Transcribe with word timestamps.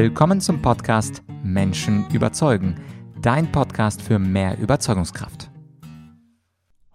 Willkommen 0.00 0.40
zum 0.40 0.62
Podcast 0.62 1.24
Menschen 1.42 2.08
überzeugen, 2.12 2.76
dein 3.20 3.50
Podcast 3.50 4.00
für 4.00 4.20
mehr 4.20 4.56
Überzeugungskraft. 4.56 5.50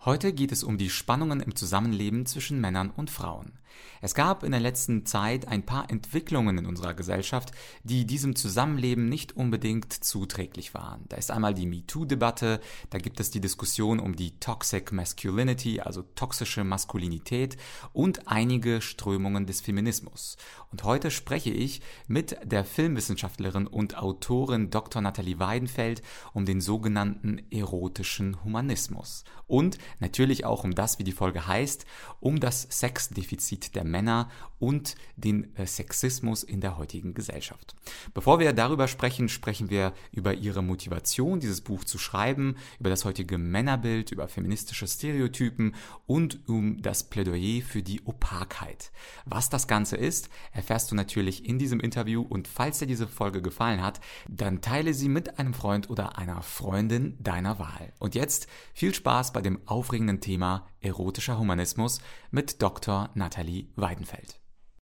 Heute 0.06 0.32
geht 0.32 0.54
es 0.54 0.64
um 0.64 0.78
die 0.78 0.90
Spannungen 0.90 1.42
im 1.42 1.54
Zusammenleben 1.54 2.26
zwischen 2.26 2.62
Männern 2.62 2.92
und 2.92 3.10
Frauen. 3.10 3.60
Es 4.02 4.16
gab 4.16 4.44
in 4.44 4.52
der 4.52 4.60
letzten 4.60 5.06
Zeit 5.06 5.48
ein 5.48 5.66
paar 5.66 5.90
Entwicklungen 5.90 6.58
in 6.58 6.66
unserer 6.66 6.94
Gesellschaft, 6.94 7.54
die 7.84 8.06
diesem 8.06 8.36
Zusammenleben 8.36 9.08
nicht 9.08 9.38
unbedingt 9.38 9.94
zuträglich 9.94 10.74
waren. 10.74 11.06
Da 11.08 11.16
ist 11.16 11.32
einmal 11.32 11.54
die 11.54 11.66
MeToo-Debatte, 11.66 12.60
da 12.90 12.98
gibt 12.98 13.22
es 13.22 13.32
die 13.32 13.40
Diskussion 13.40 14.00
um 14.00 14.16
die 14.16 14.38
Toxic 14.40 14.92
Masculinity, 14.92 15.80
also 15.80 16.02
toxische 16.16 16.66
Maskulinität 16.66 17.56
und 17.94 18.28
einige 18.28 18.82
Strömungen 18.82 19.46
des 19.46 19.62
Feminismus. 19.62 20.36
Und 20.70 20.84
heute 20.84 21.10
spreche 21.10 21.52
ich 21.52 21.82
mit 22.08 22.38
der 22.44 22.66
Filmwissenschaftlerin 22.66 23.68
und 23.68 23.98
Autorin 23.98 24.70
Dr. 24.70 25.02
Nathalie 25.02 25.40
Weidenfeld 25.40 26.02
um 26.34 26.46
den 26.46 26.60
sogenannten 26.60 27.42
erotischen 27.52 28.44
Humanismus. 28.44 29.24
Und 29.48 29.78
natürlich 30.00 30.46
auch 30.46 30.64
um 30.64 30.76
das, 30.76 31.00
wie 31.00 31.04
die 31.04 31.12
Folge 31.12 31.48
heißt, 31.48 31.86
um 32.20 32.40
das 32.40 32.64
Sexdefizit 32.72 33.63
der 33.72 33.84
Männer 33.84 34.30
und 34.60 34.96
den 35.18 35.56
äh, 35.58 35.66
Sexismus 35.66 36.44
in 36.44 36.62
der 36.62 36.78
heutigen 36.78 37.14
Gesellschaft. 37.14 37.76
Bevor 38.14 38.40
wir 38.40 38.54
darüber 38.54 38.88
sprechen, 38.88 39.28
sprechen 39.28 39.70
wir 39.70 39.94
über 40.12 40.34
ihre 40.34 40.64
Motivation, 40.64 41.42
dieses 41.42 41.62
Buch 41.62 41.84
zu 41.84 41.98
schreiben, 41.98 42.56
über 42.80 42.90
das 42.90 43.04
heutige 43.04 43.38
Männerbild, 43.38 44.12
über 44.12 44.30
feministische 44.30 44.88
Stereotypen 44.88 45.76
und 46.06 46.48
um 46.48 46.82
das 46.82 47.10
Plädoyer 47.10 47.62
für 47.62 47.84
die 47.84 48.06
Opakheit. 48.06 48.92
Was 49.26 49.50
das 49.50 49.68
Ganze 49.68 49.98
ist, 49.98 50.30
erfährst 50.54 50.92
du 50.92 50.96
natürlich 50.96 51.46
in 51.46 51.60
diesem 51.60 51.82
Interview 51.82 52.22
und 52.22 52.48
falls 52.48 52.80
dir 52.80 52.88
diese 52.88 53.08
Folge 53.08 53.42
gefallen 53.42 53.82
hat, 53.82 54.00
dann 54.30 54.62
teile 54.62 54.94
sie 54.94 55.10
mit 55.10 55.40
einem 55.40 55.54
Freund 55.54 55.90
oder 55.90 56.18
einer 56.18 56.42
Freundin 56.42 57.18
deiner 57.22 57.60
Wahl. 57.60 57.92
Und 58.00 58.16
jetzt 58.16 58.48
viel 58.74 58.94
Spaß 58.94 59.34
bei 59.34 59.42
dem 59.42 59.60
aufregenden 59.66 60.22
Thema 60.22 60.68
erotischer 60.84 61.40
Humanismus 61.40 62.00
mit 62.32 62.62
Dr. 62.62 63.10
Nathalie 63.16 63.68
Weidenfeld. 63.76 64.40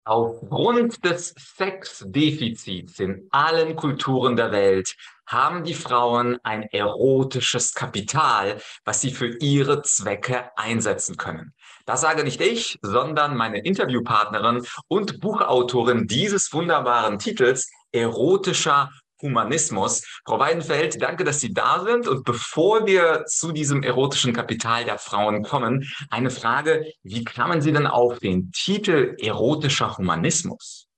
Aufgrund 0.09 1.05
des 1.05 1.35
Sexdefizits 1.37 3.01
in 3.01 3.27
allen 3.33 3.75
Kulturen 3.75 4.37
der 4.37 4.53
Welt 4.53 4.95
haben 5.27 5.65
die 5.65 5.75
Frauen 5.75 6.39
ein 6.45 6.63
erotisches 6.63 7.75
Kapital, 7.75 8.61
was 8.85 9.01
sie 9.01 9.11
für 9.11 9.37
ihre 9.41 9.83
Zwecke 9.83 10.57
einsetzen 10.57 11.17
können. 11.17 11.55
Das 11.87 12.03
sage 12.03 12.23
nicht 12.23 12.41
ich, 12.41 12.79
sondern 12.83 13.37
meine 13.37 13.59
Interviewpartnerin 13.59 14.65
und 14.87 15.21
Buchautorin 15.21 16.07
dieses 16.07 16.53
wunderbaren 16.53 17.19
Titels, 17.19 17.69
Erotischer 17.91 18.91
Humanismus. 19.21 20.05
Frau 20.25 20.39
Weidenfeld, 20.39 21.01
danke, 21.01 21.25
dass 21.25 21.41
Sie 21.41 21.53
da 21.53 21.85
sind. 21.85 22.07
Und 22.09 22.25
bevor 22.25 22.87
wir 22.87 23.25
zu 23.27 23.53
diesem 23.53 23.83
erotischen 23.83 24.33
Kapital 24.33 24.85
der 24.85 24.99
Frauen 24.99 25.43
kommen, 25.43 25.89
eine 26.11 26.31
Frage, 26.31 26.93
wie 27.03 27.25
kamen 27.25 27.61
Sie 27.61 27.73
denn 27.73 27.87
auf 27.87 28.19
den 28.19 28.51
Titel 28.53 29.17
erotischer 29.21 29.97
Humanismus? 29.97 30.89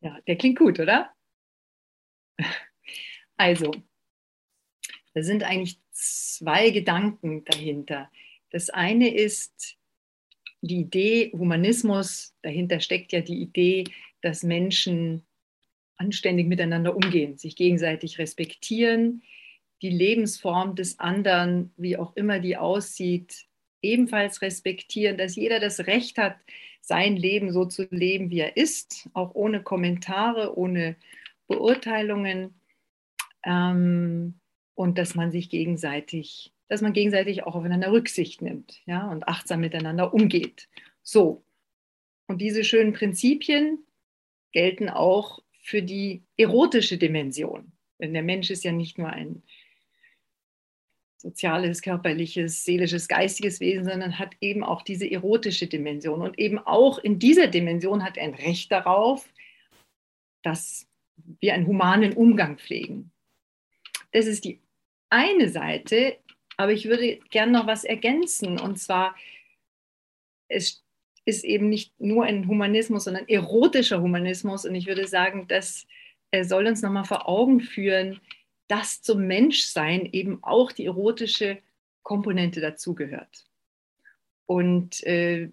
Ja, 0.00 0.16
der 0.26 0.36
klingt 0.36 0.58
gut, 0.58 0.80
oder? 0.80 1.10
Also, 3.36 3.72
da 5.14 5.22
sind 5.22 5.44
eigentlich 5.44 5.80
zwei 5.92 6.68
Gedanken 6.68 7.42
dahinter. 7.46 8.10
Das 8.50 8.68
eine 8.68 9.14
ist 9.14 9.78
die 10.60 10.80
Idee 10.80 11.32
Humanismus, 11.32 12.34
dahinter 12.42 12.80
steckt 12.80 13.12
ja 13.12 13.22
die 13.22 13.40
Idee, 13.40 13.84
dass 14.20 14.42
Menschen 14.42 15.26
anständig 16.00 16.46
miteinander 16.46 16.96
umgehen, 16.96 17.36
sich 17.36 17.56
gegenseitig 17.56 18.18
respektieren, 18.18 19.22
die 19.82 19.90
Lebensform 19.90 20.74
des 20.74 20.98
anderen, 20.98 21.72
wie 21.76 21.98
auch 21.98 22.16
immer 22.16 22.40
die 22.40 22.56
aussieht, 22.56 23.44
ebenfalls 23.82 24.40
respektieren, 24.40 25.18
dass 25.18 25.36
jeder 25.36 25.60
das 25.60 25.86
Recht 25.86 26.16
hat, 26.16 26.36
sein 26.80 27.16
Leben 27.16 27.52
so 27.52 27.66
zu 27.66 27.86
leben, 27.90 28.30
wie 28.30 28.40
er 28.40 28.56
ist, 28.56 29.10
auch 29.12 29.34
ohne 29.34 29.62
Kommentare, 29.62 30.56
ohne 30.56 30.96
Beurteilungen 31.46 32.54
ähm, 33.44 34.40
und 34.74 34.96
dass 34.96 35.14
man 35.14 35.30
sich 35.30 35.50
gegenseitig, 35.50 36.52
dass 36.68 36.80
man 36.80 36.94
gegenseitig 36.94 37.44
auch 37.44 37.54
aufeinander 37.54 37.92
Rücksicht 37.92 38.40
nimmt 38.40 38.80
ja, 38.86 39.06
und 39.10 39.28
achtsam 39.28 39.60
miteinander 39.60 40.14
umgeht. 40.14 40.68
So. 41.02 41.44
Und 42.26 42.40
diese 42.40 42.64
schönen 42.64 42.94
Prinzipien 42.94 43.84
gelten 44.52 44.88
auch 44.88 45.40
für 45.70 45.82
die 45.82 46.24
erotische 46.36 46.98
Dimension. 46.98 47.70
Denn 48.00 48.12
der 48.12 48.24
Mensch 48.24 48.50
ist 48.50 48.64
ja 48.64 48.72
nicht 48.72 48.98
nur 48.98 49.08
ein 49.08 49.44
soziales, 51.16 51.80
körperliches, 51.80 52.64
seelisches, 52.64 53.06
geistiges 53.06 53.60
Wesen, 53.60 53.84
sondern 53.84 54.18
hat 54.18 54.34
eben 54.40 54.64
auch 54.64 54.82
diese 54.82 55.08
erotische 55.08 55.68
Dimension. 55.68 56.22
Und 56.22 56.38
eben 56.40 56.58
auch 56.58 56.98
in 56.98 57.20
dieser 57.20 57.46
Dimension 57.46 58.02
hat 58.02 58.16
er 58.16 58.24
ein 58.24 58.34
Recht 58.34 58.72
darauf, 58.72 59.28
dass 60.42 60.88
wir 61.38 61.54
einen 61.54 61.68
humanen 61.68 62.14
Umgang 62.14 62.58
pflegen. 62.58 63.12
Das 64.10 64.26
ist 64.26 64.44
die 64.44 64.60
eine 65.08 65.50
Seite, 65.50 66.16
aber 66.56 66.72
ich 66.72 66.86
würde 66.86 67.20
gerne 67.30 67.52
noch 67.52 67.68
was 67.68 67.84
ergänzen. 67.84 68.58
Und 68.58 68.78
zwar, 68.78 69.14
es 70.48 70.79
ist 71.30 71.44
eben 71.44 71.68
nicht 71.68 71.98
nur 71.98 72.24
ein 72.24 72.46
Humanismus, 72.48 73.04
sondern 73.04 73.28
erotischer 73.28 74.02
Humanismus. 74.02 74.66
Und 74.66 74.74
ich 74.74 74.86
würde 74.86 75.06
sagen, 75.06 75.46
das 75.48 75.86
soll 76.42 76.66
uns 76.66 76.82
nochmal 76.82 77.04
vor 77.04 77.28
Augen 77.28 77.60
führen, 77.60 78.20
dass 78.68 79.02
zum 79.02 79.26
Menschsein 79.26 80.06
eben 80.12 80.42
auch 80.42 80.72
die 80.72 80.86
erotische 80.86 81.58
Komponente 82.02 82.60
dazugehört. 82.60 83.46
Und 84.46 85.02
äh, 85.04 85.48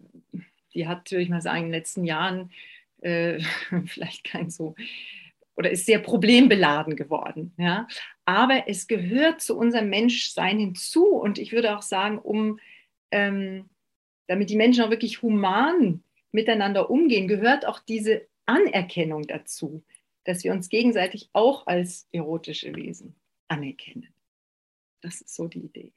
die 0.73 0.88
hat, 0.88 1.11
würde 1.11 1.23
ich 1.23 1.29
mal 1.29 1.41
sagen, 1.41 1.59
in 1.59 1.65
den 1.65 1.71
letzten 1.79 2.03
Jahren 2.03 2.51
äh, 3.01 3.39
vielleicht 3.85 4.23
kein 4.23 4.49
so 4.49 4.75
oder 5.55 5.71
ist 5.71 5.88
sehr 5.88 5.99
problembeladen 5.99 6.95
geworden. 6.95 7.53
Ja? 7.57 7.88
Aber 8.25 8.67
es 8.67 8.88
gehört 8.88 9.41
zu 9.41 9.57
unserem 9.57 9.89
Menschsein 9.89 10.59
hinzu 10.59 11.07
und 11.07 11.39
ich 11.39 11.51
würde 11.51 11.75
auch 11.75 11.81
sagen, 11.81 12.19
um 12.19 12.59
ähm, 13.09 13.67
damit 14.27 14.49
die 14.49 14.55
Menschen 14.55 14.83
auch 14.83 14.89
wirklich 14.89 15.21
human 15.21 16.03
miteinander 16.31 16.89
umgehen, 16.89 17.27
gehört 17.27 17.65
auch 17.65 17.79
diese 17.79 18.27
Anerkennung 18.45 19.23
dazu, 19.23 19.83
dass 20.23 20.43
wir 20.43 20.51
uns 20.51 20.69
gegenseitig 20.69 21.29
auch 21.33 21.67
als 21.67 22.07
erotische 22.11 22.75
Wesen 22.75 23.15
anerkennen. 23.47 24.13
Das 25.01 25.21
ist 25.21 25.35
so 25.35 25.47
die 25.47 25.59
Idee. 25.59 25.93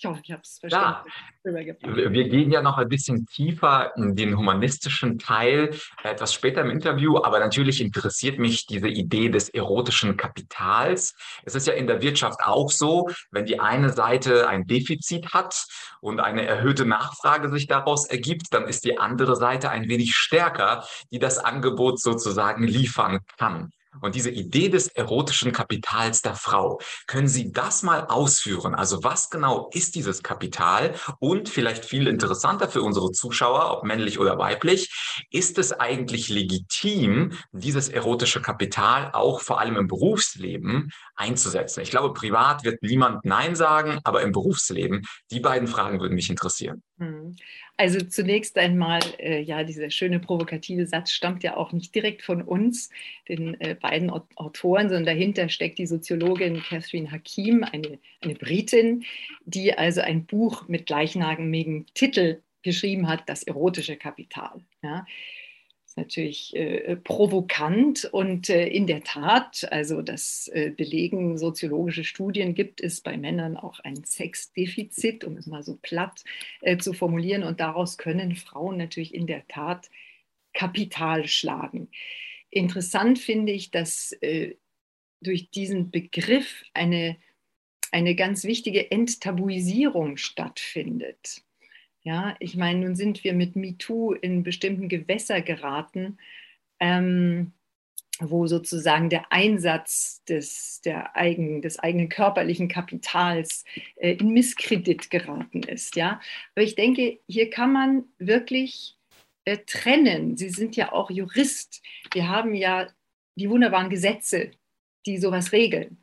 Ich 0.00 0.06
hoffe, 0.06 0.20
ich 0.24 0.32
habe 0.32 0.40
es 0.42 0.58
verstanden. 0.58 1.10
Ja, 1.44 2.10
wir 2.10 2.28
gehen 2.30 2.50
ja 2.50 2.62
noch 2.62 2.78
ein 2.78 2.88
bisschen 2.88 3.26
tiefer 3.26 3.94
in 3.98 4.16
den 4.16 4.38
humanistischen 4.38 5.18
Teil 5.18 5.76
etwas 6.02 6.32
später 6.32 6.62
im 6.62 6.70
Interview, 6.70 7.18
aber 7.18 7.38
natürlich 7.38 7.82
interessiert 7.82 8.38
mich 8.38 8.64
diese 8.64 8.88
Idee 8.88 9.28
des 9.28 9.50
erotischen 9.50 10.16
Kapitals. 10.16 11.14
Es 11.44 11.54
ist 11.54 11.66
ja 11.66 11.74
in 11.74 11.86
der 11.86 12.00
Wirtschaft 12.00 12.40
auch 12.44 12.70
so, 12.70 13.10
wenn 13.30 13.44
die 13.44 13.60
eine 13.60 13.90
Seite 13.90 14.48
ein 14.48 14.66
Defizit 14.66 15.34
hat 15.34 15.66
und 16.00 16.18
eine 16.18 16.46
erhöhte 16.46 16.86
Nachfrage 16.86 17.50
sich 17.50 17.66
daraus 17.66 18.06
ergibt, 18.06 18.54
dann 18.54 18.68
ist 18.68 18.86
die 18.86 18.98
andere 18.98 19.36
Seite 19.36 19.68
ein 19.68 19.86
wenig 19.90 20.14
stärker, 20.14 20.82
die 21.12 21.18
das 21.18 21.36
Angebot 21.36 22.00
sozusagen 22.00 22.64
liefern 22.64 23.18
kann. 23.36 23.70
Und 24.00 24.14
diese 24.14 24.30
Idee 24.30 24.68
des 24.68 24.88
erotischen 24.88 25.52
Kapitals 25.52 26.22
der 26.22 26.34
Frau, 26.34 26.80
können 27.06 27.28
Sie 27.28 27.52
das 27.52 27.82
mal 27.82 28.06
ausführen? 28.06 28.74
Also 28.74 29.02
was 29.02 29.30
genau 29.30 29.68
ist 29.72 29.94
dieses 29.94 30.22
Kapital? 30.22 30.94
Und 31.18 31.48
vielleicht 31.48 31.84
viel 31.84 32.06
interessanter 32.06 32.68
für 32.68 32.82
unsere 32.82 33.10
Zuschauer, 33.10 33.72
ob 33.76 33.84
männlich 33.84 34.18
oder 34.18 34.38
weiblich, 34.38 34.90
ist 35.30 35.58
es 35.58 35.72
eigentlich 35.72 36.28
legitim, 36.28 37.32
dieses 37.52 37.88
erotische 37.88 38.40
Kapital 38.40 39.10
auch 39.12 39.40
vor 39.40 39.60
allem 39.60 39.76
im 39.76 39.88
Berufsleben 39.88 40.90
einzusetzen? 41.16 41.80
Ich 41.80 41.90
glaube, 41.90 42.14
privat 42.14 42.64
wird 42.64 42.82
niemand 42.82 43.24
Nein 43.24 43.56
sagen, 43.56 43.98
aber 44.04 44.22
im 44.22 44.32
Berufsleben, 44.32 45.02
die 45.30 45.40
beiden 45.40 45.68
Fragen 45.68 46.00
würden 46.00 46.14
mich 46.14 46.30
interessieren. 46.30 46.82
Also 47.80 47.98
zunächst 48.02 48.58
einmal, 48.58 49.00
äh, 49.18 49.40
ja, 49.40 49.64
dieser 49.64 49.88
schöne 49.88 50.20
provokative 50.20 50.86
Satz 50.86 51.12
stammt 51.12 51.42
ja 51.42 51.56
auch 51.56 51.72
nicht 51.72 51.94
direkt 51.94 52.20
von 52.20 52.42
uns, 52.42 52.90
den 53.26 53.58
äh, 53.58 53.74
beiden 53.74 54.10
Autoren, 54.10 54.90
sondern 54.90 55.06
dahinter 55.06 55.48
steckt 55.48 55.78
die 55.78 55.86
Soziologin 55.86 56.62
Catherine 56.62 57.10
Hakim, 57.10 57.64
eine, 57.64 57.98
eine 58.20 58.34
Britin, 58.34 59.04
die 59.46 59.72
also 59.72 60.02
ein 60.02 60.26
Buch 60.26 60.68
mit 60.68 60.84
gleichnamigem 60.84 61.86
Titel 61.94 62.42
geschrieben 62.60 63.08
hat, 63.08 63.26
Das 63.30 63.44
erotische 63.44 63.96
Kapital. 63.96 64.60
Ja 64.82 65.06
ist 65.90 65.96
natürlich 65.96 66.54
äh, 66.54 66.94
provokant 66.94 68.04
und 68.04 68.48
äh, 68.48 68.68
in 68.68 68.86
der 68.86 69.02
Tat, 69.02 69.66
also 69.72 70.02
das 70.02 70.48
äh, 70.54 70.70
belegen 70.70 71.36
soziologische 71.36 72.04
Studien, 72.04 72.54
gibt 72.54 72.80
es 72.80 73.00
bei 73.00 73.16
Männern 73.16 73.56
auch 73.56 73.80
ein 73.80 74.04
Sexdefizit, 74.04 75.24
um 75.24 75.36
es 75.36 75.48
mal 75.48 75.64
so 75.64 75.76
platt 75.82 76.22
äh, 76.60 76.78
zu 76.78 76.92
formulieren. 76.92 77.42
Und 77.42 77.58
daraus 77.58 77.98
können 77.98 78.36
Frauen 78.36 78.76
natürlich 78.76 79.12
in 79.12 79.26
der 79.26 79.48
Tat 79.48 79.90
Kapital 80.52 81.26
schlagen. 81.26 81.88
interessant 82.50 83.18
finde 83.18 83.50
ich, 83.50 83.72
dass 83.72 84.12
äh, 84.20 84.54
durch 85.20 85.50
diesen 85.50 85.90
Begriff 85.90 86.62
eine, 86.72 87.16
eine 87.90 88.14
ganz 88.14 88.44
wichtige 88.44 88.92
Enttabuisierung 88.92 90.18
stattfindet. 90.18 91.42
Ja, 92.10 92.34
ich 92.40 92.56
meine, 92.56 92.80
nun 92.80 92.96
sind 92.96 93.22
wir 93.22 93.34
mit 93.34 93.54
MeToo 93.54 94.14
in 94.14 94.42
bestimmten 94.42 94.88
Gewässer 94.88 95.42
geraten, 95.42 96.18
ähm, 96.80 97.52
wo 98.18 98.48
sozusagen 98.48 99.10
der 99.10 99.30
Einsatz 99.30 100.24
des, 100.24 100.80
der 100.80 101.14
eigen, 101.16 101.62
des 101.62 101.78
eigenen 101.78 102.08
körperlichen 102.08 102.66
Kapitals 102.66 103.64
äh, 103.94 104.14
in 104.14 104.30
Misskredit 104.30 105.08
geraten 105.08 105.62
ist. 105.62 105.94
Ja? 105.94 106.20
Aber 106.56 106.64
ich 106.64 106.74
denke, 106.74 107.20
hier 107.28 107.48
kann 107.48 107.72
man 107.72 108.04
wirklich 108.18 108.98
äh, 109.44 109.58
trennen. 109.58 110.36
Sie 110.36 110.50
sind 110.50 110.74
ja 110.74 110.90
auch 110.90 111.12
Jurist. 111.12 111.80
Wir 112.12 112.26
haben 112.26 112.56
ja 112.56 112.88
die 113.36 113.48
wunderbaren 113.48 113.88
Gesetze, 113.88 114.50
die 115.06 115.18
sowas 115.18 115.52
regeln. 115.52 116.02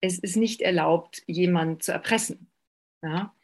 Es 0.00 0.20
ist 0.20 0.36
nicht 0.36 0.62
erlaubt, 0.62 1.24
jemanden 1.26 1.80
zu 1.80 1.90
erpressen. 1.90 2.52
Ja? 3.02 3.34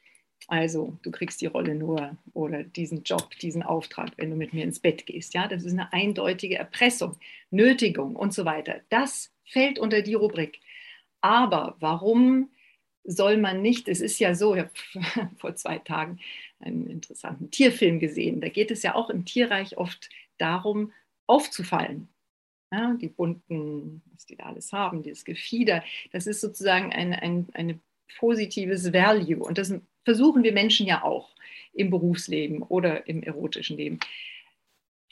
Also, 0.48 0.96
du 1.02 1.10
kriegst 1.10 1.40
die 1.40 1.46
Rolle 1.46 1.74
nur 1.74 2.16
oder 2.32 2.62
diesen 2.62 3.02
Job, 3.02 3.30
diesen 3.40 3.62
Auftrag, 3.62 4.12
wenn 4.16 4.30
du 4.30 4.36
mit 4.36 4.52
mir 4.52 4.64
ins 4.64 4.78
Bett 4.78 5.04
gehst. 5.06 5.34
Ja, 5.34 5.48
das 5.48 5.64
ist 5.64 5.72
eine 5.72 5.92
eindeutige 5.92 6.56
Erpressung, 6.56 7.16
Nötigung 7.50 8.14
und 8.14 8.32
so 8.32 8.44
weiter. 8.44 8.80
Das 8.88 9.32
fällt 9.44 9.78
unter 9.78 10.02
die 10.02 10.14
Rubrik. 10.14 10.60
Aber 11.20 11.76
warum 11.80 12.50
soll 13.06 13.36
man 13.38 13.62
nicht, 13.62 13.88
es 13.88 14.00
ist 14.00 14.18
ja 14.18 14.34
so, 14.34 14.54
ich 14.54 14.62
habe 14.62 15.30
vor 15.36 15.54
zwei 15.54 15.78
Tagen 15.78 16.18
einen 16.60 16.86
interessanten 16.86 17.50
Tierfilm 17.50 17.98
gesehen. 17.98 18.40
Da 18.40 18.48
geht 18.48 18.70
es 18.70 18.82
ja 18.82 18.94
auch 18.94 19.10
im 19.10 19.24
Tierreich 19.24 19.76
oft 19.76 20.10
darum, 20.38 20.92
aufzufallen. 21.26 22.08
Ja, 22.72 22.94
die 22.94 23.08
bunten, 23.08 24.02
was 24.12 24.26
die 24.26 24.36
da 24.36 24.44
alles 24.44 24.72
haben, 24.72 25.02
dieses 25.02 25.24
Gefieder, 25.24 25.84
das 26.10 26.26
ist 26.26 26.40
sozusagen 26.40 26.92
ein, 26.92 27.12
ein, 27.12 27.46
eine 27.52 27.78
positives 28.18 28.92
Value. 28.92 29.38
Und 29.38 29.58
das 29.58 29.72
versuchen 30.06 30.44
wir 30.44 30.52
Menschen 30.52 30.86
ja 30.86 31.02
auch 31.02 31.34
im 31.74 31.90
Berufsleben 31.90 32.62
oder 32.62 33.08
im 33.08 33.24
erotischen 33.24 33.76
Leben. 33.76 33.98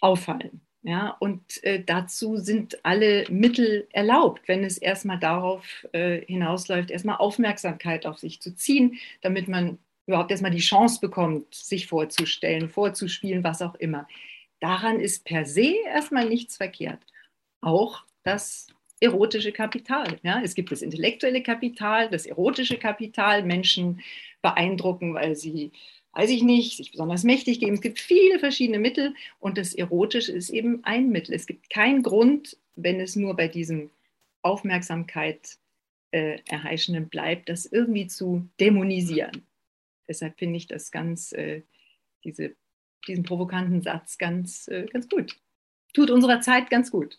Auffallen. 0.01 0.61
Ja, 0.83 1.17
und 1.19 1.65
äh, 1.65 1.83
dazu 1.83 2.37
sind 2.37 2.85
alle 2.85 3.25
Mittel 3.29 3.89
erlaubt, 3.91 4.47
wenn 4.47 4.63
es 4.63 4.79
erstmal 4.79 5.19
darauf 5.19 5.87
äh, 5.93 6.21
hinausläuft, 6.27 6.91
erstmal 6.91 7.17
Aufmerksamkeit 7.17 8.07
auf 8.07 8.19
sich 8.19 8.41
zu 8.41 8.55
ziehen, 8.55 8.99
damit 9.23 9.49
man 9.49 9.79
überhaupt 10.07 10.31
erstmal 10.31 10.53
die 10.53 10.59
Chance 10.59 11.01
bekommt, 11.01 11.55
sich 11.55 11.89
vorzustellen, 11.89 12.69
vorzuspielen, 12.69 13.43
was 13.43 13.63
auch 13.63 13.75
immer. 13.77 14.07
Daran 14.61 15.01
ist 15.01 15.25
per 15.25 15.45
se 15.45 15.75
erstmal 15.87 16.29
nichts 16.29 16.59
verkehrt. 16.59 17.01
Auch 17.63 18.05
das 18.23 18.69
erotische 19.05 19.53
Kapital. 19.53 20.19
Ja? 20.23 20.41
Es 20.43 20.55
gibt 20.55 20.73
das 20.73 20.83
intellektuelle 20.83 21.43
Kapital, 21.43 22.11
das 22.11 22.27
erotische 22.27 22.79
Kapital, 22.79 23.45
Menschen 23.45 24.01
beeindrucken, 24.43 25.15
weil 25.15 25.37
sie, 25.37 25.73
weiß 26.13 26.31
ich 26.31 26.43
nicht, 26.43 26.77
sich 26.77 26.91
besonders 26.91 27.25
mächtig 27.25 27.61
geben. 27.61 27.75
Es 27.75 27.81
gibt 27.81 28.01
viele 28.01 28.39
verschiedene 28.39 28.79
Mittel 28.79 29.15
und 29.41 29.59
das 29.59 29.75
Erotische 29.75 30.33
ist 30.33 30.51
eben 30.51 30.85
ein 30.85 31.11
Mittel. 31.11 31.35
Es 31.35 31.47
gibt 31.47 31.71
keinen 31.71 32.03
Grund, 32.03 32.57
wenn 32.77 33.01
es 33.01 33.17
nur 33.17 33.35
bei 33.37 33.49
diesem 33.49 33.91
Aufmerksamkeit 34.43 35.59
äh, 36.11 36.39
erheischenden 36.49 37.09
bleibt, 37.09 37.49
das 37.49 37.67
irgendwie 37.67 38.07
zu 38.07 38.49
dämonisieren. 38.61 39.47
Deshalb 40.09 40.39
finde 40.39 40.57
ich 40.59 40.67
das 40.67 40.91
ganz, 40.91 41.33
äh, 41.33 41.63
diese, 42.25 42.55
diesen 43.09 43.25
provokanten 43.25 43.83
Satz 43.83 44.19
ganz, 44.19 44.69
äh, 44.69 44.87
ganz 44.87 45.09
gut. 45.09 45.37
Tut 45.95 46.11
unserer 46.11 46.41
Zeit 46.41 46.71
ganz 46.71 46.91
gut. 46.91 47.17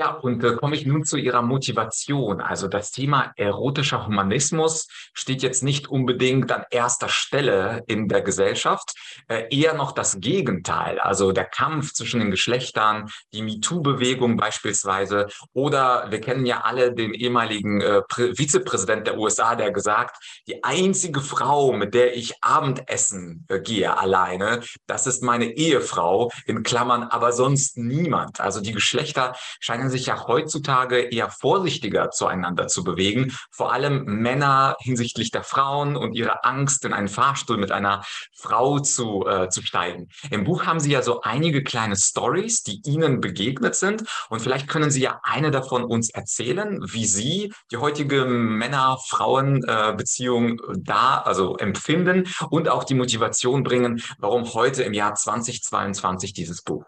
Ja, 0.00 0.12
und 0.12 0.44
äh, 0.44 0.54
komme 0.54 0.76
ich 0.76 0.86
nun 0.86 1.02
zu 1.02 1.16
Ihrer 1.16 1.42
Motivation. 1.42 2.40
Also 2.40 2.68
das 2.68 2.92
Thema 2.92 3.32
erotischer 3.34 4.06
Humanismus 4.06 4.86
steht 5.12 5.42
jetzt 5.42 5.64
nicht 5.64 5.88
unbedingt 5.88 6.52
an 6.52 6.64
erster 6.70 7.08
Stelle 7.08 7.82
in 7.88 8.06
der 8.06 8.22
Gesellschaft, 8.22 8.94
äh, 9.26 9.46
eher 9.50 9.74
noch 9.74 9.90
das 9.90 10.20
Gegenteil. 10.20 11.00
Also 11.00 11.32
der 11.32 11.46
Kampf 11.46 11.94
zwischen 11.94 12.20
den 12.20 12.30
Geschlechtern, 12.30 13.10
die 13.32 13.42
MeToo-Bewegung 13.42 14.36
beispielsweise. 14.36 15.26
Oder 15.52 16.06
wir 16.12 16.20
kennen 16.20 16.46
ja 16.46 16.60
alle 16.60 16.94
den 16.94 17.12
ehemaligen 17.12 17.80
äh, 17.80 18.02
Vizepräsident 18.36 19.08
der 19.08 19.18
USA, 19.18 19.56
der 19.56 19.72
gesagt, 19.72 20.22
die 20.46 20.62
einzige 20.62 21.20
Frau, 21.20 21.72
mit 21.72 21.94
der 21.94 22.16
ich 22.16 22.34
Abendessen 22.40 23.46
äh, 23.48 23.58
gehe 23.58 23.98
alleine, 23.98 24.60
das 24.86 25.08
ist 25.08 25.24
meine 25.24 25.46
Ehefrau, 25.46 26.30
in 26.46 26.62
Klammern, 26.62 27.02
aber 27.02 27.32
sonst 27.32 27.76
niemand. 27.78 28.40
Also 28.40 28.60
die 28.60 28.70
Geschlechter 28.70 29.34
scheinen 29.58 29.87
scheinen 29.88 29.90
sich 29.90 30.06
ja 30.06 30.26
heutzutage 30.26 30.96
eher 30.98 31.28
vorsichtiger 31.30 32.10
zueinander 32.10 32.66
zu 32.68 32.84
bewegen. 32.84 33.34
Vor 33.50 33.72
allem 33.72 34.04
Männer 34.04 34.76
hinsichtlich 34.80 35.30
der 35.30 35.42
Frauen 35.42 35.96
und 35.96 36.12
ihre 36.14 36.44
Angst, 36.44 36.84
in 36.84 36.92
einen 36.92 37.08
Fahrstuhl 37.08 37.56
mit 37.56 37.72
einer 37.72 38.04
Frau 38.34 38.80
zu, 38.80 39.26
äh, 39.26 39.48
zu 39.48 39.62
steigen. 39.62 40.10
Im 40.30 40.44
Buch 40.44 40.66
haben 40.66 40.80
Sie 40.80 40.90
ja 40.90 41.00
so 41.02 41.22
einige 41.22 41.62
kleine 41.62 41.96
Stories, 41.96 42.62
die 42.62 42.82
Ihnen 42.84 43.20
begegnet 43.20 43.74
sind. 43.74 44.04
Und 44.28 44.40
vielleicht 44.40 44.68
können 44.68 44.90
Sie 44.90 45.00
ja 45.00 45.20
eine 45.22 45.50
davon 45.50 45.84
uns 45.84 46.10
erzählen, 46.10 46.78
wie 46.84 47.06
Sie 47.06 47.54
die 47.70 47.78
heutige 47.78 48.26
Männer-Frauen-Beziehung 48.26 50.58
äh, 50.58 50.74
da, 50.76 51.22
also 51.22 51.56
empfinden 51.56 52.28
und 52.50 52.68
auch 52.68 52.84
die 52.84 52.94
Motivation 52.94 53.62
bringen, 53.62 54.02
warum 54.18 54.52
heute 54.52 54.82
im 54.82 54.92
Jahr 54.92 55.14
2022 55.14 56.34
dieses 56.34 56.60
Buch. 56.62 56.84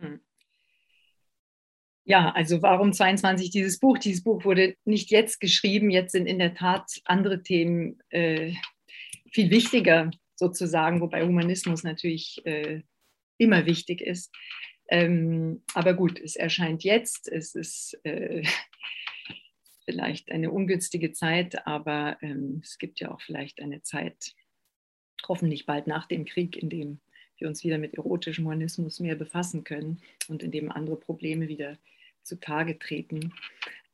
Hm. 0.00 0.23
Ja, 2.06 2.30
also 2.32 2.60
warum 2.60 2.92
22 2.92 3.50
dieses 3.50 3.78
Buch? 3.78 3.96
Dieses 3.98 4.22
Buch 4.22 4.44
wurde 4.44 4.76
nicht 4.84 5.10
jetzt 5.10 5.40
geschrieben, 5.40 5.90
jetzt 5.90 6.12
sind 6.12 6.26
in 6.26 6.38
der 6.38 6.54
Tat 6.54 7.00
andere 7.06 7.42
Themen 7.42 7.98
äh, 8.10 8.52
viel 9.32 9.50
wichtiger 9.50 10.10
sozusagen, 10.34 11.00
wobei 11.00 11.24
Humanismus 11.24 11.82
natürlich 11.82 12.44
äh, 12.44 12.82
immer 13.38 13.64
wichtig 13.64 14.02
ist. 14.02 14.34
Ähm, 14.88 15.62
aber 15.72 15.94
gut, 15.94 16.20
es 16.20 16.36
erscheint 16.36 16.84
jetzt, 16.84 17.26
es 17.26 17.54
ist 17.54 17.98
äh, 18.04 18.42
vielleicht 19.86 20.30
eine 20.30 20.50
ungünstige 20.50 21.12
Zeit, 21.12 21.66
aber 21.66 22.18
ähm, 22.20 22.60
es 22.62 22.76
gibt 22.76 23.00
ja 23.00 23.12
auch 23.12 23.22
vielleicht 23.22 23.62
eine 23.62 23.80
Zeit, 23.80 24.34
hoffentlich 25.26 25.64
bald 25.64 25.86
nach 25.86 26.06
dem 26.06 26.26
Krieg, 26.26 26.56
in 26.56 26.68
dem 26.68 27.00
wir 27.38 27.48
uns 27.48 27.64
wieder 27.64 27.78
mit 27.78 27.94
erotischem 27.94 28.44
Humanismus 28.44 29.00
mehr 29.00 29.16
befassen 29.16 29.64
können 29.64 30.02
und 30.28 30.42
in 30.42 30.50
dem 30.50 30.70
andere 30.70 30.96
Probleme 30.96 31.48
wieder 31.48 31.78
zutage 32.24 32.78
treten. 32.78 33.32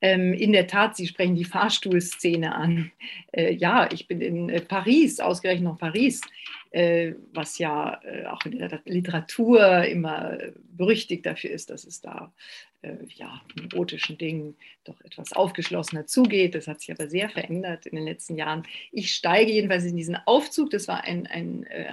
Ähm, 0.02 0.32
in 0.32 0.52
der 0.52 0.66
Tat, 0.66 0.96
Sie 0.96 1.06
sprechen 1.06 1.34
die 1.34 1.44
Fahrstuhlszene 1.44 2.54
an. 2.54 2.90
Äh, 3.32 3.52
ja, 3.52 3.90
ich 3.92 4.08
bin 4.08 4.20
in 4.22 4.48
äh, 4.48 4.60
Paris, 4.62 5.20
ausgerechnet 5.20 5.64
noch 5.64 5.78
Paris, 5.78 6.22
äh, 6.70 7.12
was 7.34 7.58
ja 7.58 8.00
äh, 8.02 8.24
auch 8.26 8.44
in 8.46 8.58
der 8.58 8.80
Literatur 8.86 9.84
immer 9.84 10.38
berüchtigt 10.72 11.26
dafür 11.26 11.50
ist, 11.50 11.68
dass 11.68 11.84
es 11.84 12.00
da 12.00 12.32
äh, 12.82 12.96
ja, 13.14 13.42
in 13.56 13.70
erotischen 13.70 14.16
Dingen 14.16 14.56
doch 14.84 14.98
etwas 15.02 15.34
aufgeschlossener 15.34 16.06
zugeht. 16.06 16.54
Das 16.54 16.66
hat 16.66 16.80
sich 16.80 16.90
aber 16.90 17.08
sehr 17.08 17.28
verändert 17.28 17.84
in 17.84 17.96
den 17.96 18.06
letzten 18.06 18.36
Jahren. 18.36 18.62
Ich 18.92 19.12
steige 19.12 19.52
jedenfalls 19.52 19.84
in 19.84 19.96
diesen 19.96 20.16
Aufzug. 20.16 20.70
Das 20.70 20.88
war 20.88 21.04
ein, 21.04 21.26
ein 21.26 21.64
äh, 21.64 21.92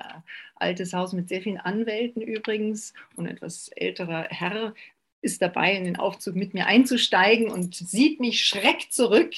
altes 0.55 0.93
Haus 0.93 1.11
mit 1.11 1.27
sehr 1.27 1.41
vielen 1.41 1.57
Anwälten 1.57 2.21
übrigens 2.21 2.93
und 3.17 3.27
etwas 3.27 3.69
älterer 3.75 4.27
Herr 4.29 4.73
ist 5.21 5.41
dabei, 5.41 5.75
in 5.75 5.85
den 5.85 5.97
Aufzug 5.97 6.35
mit 6.35 6.53
mir 6.53 6.67
einzusteigen 6.67 7.49
und 7.49 7.75
sieht 7.75 8.19
mich 8.19 8.45
schreck 8.45 8.91
zurück, 8.91 9.33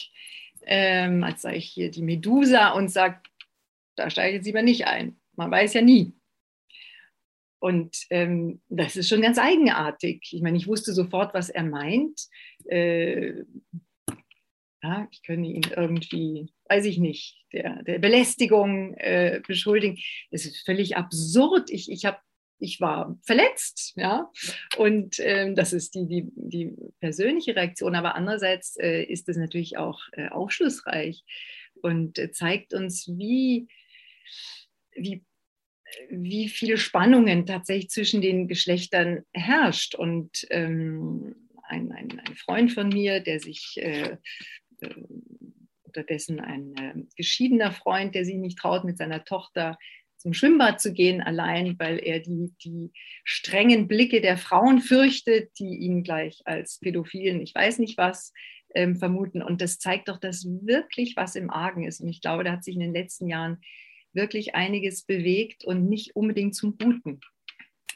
ähm, 0.66 1.24
als 1.24 1.42
sei 1.42 1.58
ich 1.58 1.66
hier 1.66 1.90
die 1.90 2.02
Medusa 2.02 2.72
und 2.72 2.90
sagt, 2.90 3.28
da 3.96 4.10
steige 4.10 4.30
ich 4.30 4.36
jetzt 4.36 4.46
lieber 4.46 4.62
nicht 4.62 4.88
ein. 4.88 5.20
Man 5.36 5.52
weiß 5.52 5.74
ja 5.74 5.82
nie. 5.82 6.14
Und 7.60 8.06
ähm, 8.10 8.62
das 8.70 8.96
ist 8.96 9.10
schon 9.10 9.22
ganz 9.22 9.38
eigenartig. 9.38 10.30
Ich 10.32 10.42
meine, 10.42 10.58
ich 10.58 10.68
wusste 10.68 10.94
sofort, 10.94 11.34
was 11.34 11.50
er 11.50 11.64
meint. 11.64 12.28
Äh, 12.66 13.44
ja, 14.82 15.08
ich 15.12 15.24
könnte 15.24 15.50
ihn 15.50 15.66
irgendwie, 15.76 16.54
weiß 16.70 16.86
ich 16.86 17.00
nicht, 17.00 17.38
der, 17.52 17.84
der 17.84 18.00
Belästigung 18.00 18.94
äh, 18.94 19.42
beschuldigen. 19.46 19.98
Es 20.32 20.46
ist 20.46 20.64
völlig 20.66 20.96
absurd. 20.96 21.70
Ich, 21.70 21.92
ich 21.92 22.06
habe 22.06 22.20
ich 22.60 22.82
war 22.82 23.18
verletzt, 23.24 23.94
ja. 23.96 24.30
Und 24.78 25.20
ähm, 25.20 25.56
das 25.56 25.74
ist 25.74 25.96
die, 25.96 26.06
die, 26.06 26.28
die 26.36 26.76
persönliche 27.00 27.56
Reaktion. 27.56 27.96
Aber 27.96 28.16
andererseits 28.16 28.78
äh, 28.78 29.04
ist 29.04 29.30
es 29.30 29.38
natürlich 29.38 29.78
auch 29.78 30.02
äh, 30.12 30.28
aufschlussreich 30.30 31.24
und 31.82 32.20
äh, 32.20 32.32
zeigt 32.32 32.74
uns, 32.74 33.08
wie, 33.08 33.68
wie, 34.94 35.24
wie 36.10 36.50
viele 36.50 36.78
Spannungen 36.78 37.46
tatsächlich 37.46 37.90
zwischen 37.90 38.22
den 38.22 38.48
Geschlechtern 38.48 39.24
herrscht. 39.34 39.96
Und 39.96 40.46
ähm, 40.50 41.36
ein, 41.64 41.92
ein, 41.92 42.20
ein, 42.20 42.36
Freund 42.36 42.72
von 42.74 42.90
mir, 42.90 43.22
der 43.22 43.40
sich 43.40 43.78
äh, 43.78 44.18
äh, 44.82 44.96
unterdessen 45.84 46.40
ein 46.40 46.76
äh, 46.76 46.94
geschiedener 47.16 47.72
Freund, 47.72 48.16
der 48.16 48.26
sich 48.26 48.36
nicht 48.36 48.60
traut, 48.60 48.84
mit 48.84 48.98
seiner 48.98 49.24
Tochter 49.24 49.78
zum 50.20 50.34
Schwimmbad 50.34 50.82
zu 50.82 50.94
gehen, 50.94 51.22
allein 51.22 51.80
weil 51.80 51.98
er 51.98 52.20
die, 52.20 52.54
die 52.64 52.92
strengen 53.24 53.88
Blicke 53.88 54.22
der 54.22 54.38
Frauen 54.38 54.82
fürchtet, 54.82 55.52
die 55.58 55.78
ihn 55.78 56.04
gleich 56.04 56.42
als 56.46 56.80
Pädophilen, 56.80 57.42
ich 57.42 57.56
weiß 57.56 57.80
nicht 57.80 57.98
was, 57.98 58.34
ähm, 58.76 58.98
vermuten. 58.98 59.42
Und 59.42 59.62
das 59.62 59.80
zeigt 59.80 60.10
doch, 60.10 60.20
dass 60.20 60.46
wirklich 60.46 61.16
was 61.16 61.36
im 61.36 61.50
Argen 61.50 61.86
ist. 61.86 62.02
Und 62.02 62.10
ich 62.10 62.22
glaube, 62.22 62.44
da 62.44 62.52
hat 62.52 62.64
sich 62.64 62.76
in 62.76 62.82
den 62.82 62.94
letzten 62.94 63.28
Jahren 63.28 63.62
wirklich 64.14 64.56
einiges 64.56 65.04
bewegt 65.04 65.64
und 65.66 65.88
nicht 65.88 66.16
unbedingt 66.16 66.56
zum 66.56 66.78
Guten. 66.78 67.20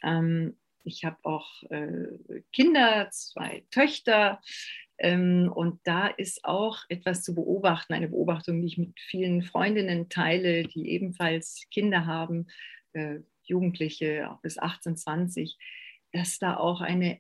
Ähm, 0.02 0.58
ich 0.86 1.06
habe 1.06 1.18
auch 1.24 1.64
äh, 1.70 2.42
Kinder, 2.52 3.10
zwei 3.12 3.64
Töchter. 3.72 4.42
Ähm, 5.00 5.52
und 5.54 5.80
da 5.84 6.08
ist 6.08 6.46
auch 6.46 6.80
etwas 6.90 7.24
zu 7.24 7.36
beobachten, 7.36 7.94
eine 7.94 8.10
Beobachtung, 8.10 8.62
die 8.62 8.68
ich 8.68 8.78
mit 8.78 9.00
vielen 9.00 9.44
Freundinnen 9.44 10.10
teile, 10.10 10.64
die 10.64 10.90
ebenfalls 10.90 11.66
Kinder 11.72 12.06
haben, 12.06 12.48
äh, 12.94 13.20
Jugendliche 13.44 14.38
bis 14.42 14.58
18, 14.58 14.96
20, 14.96 15.58
dass 16.12 16.40
da 16.40 16.58
auch 16.58 16.82
eine, 16.82 17.20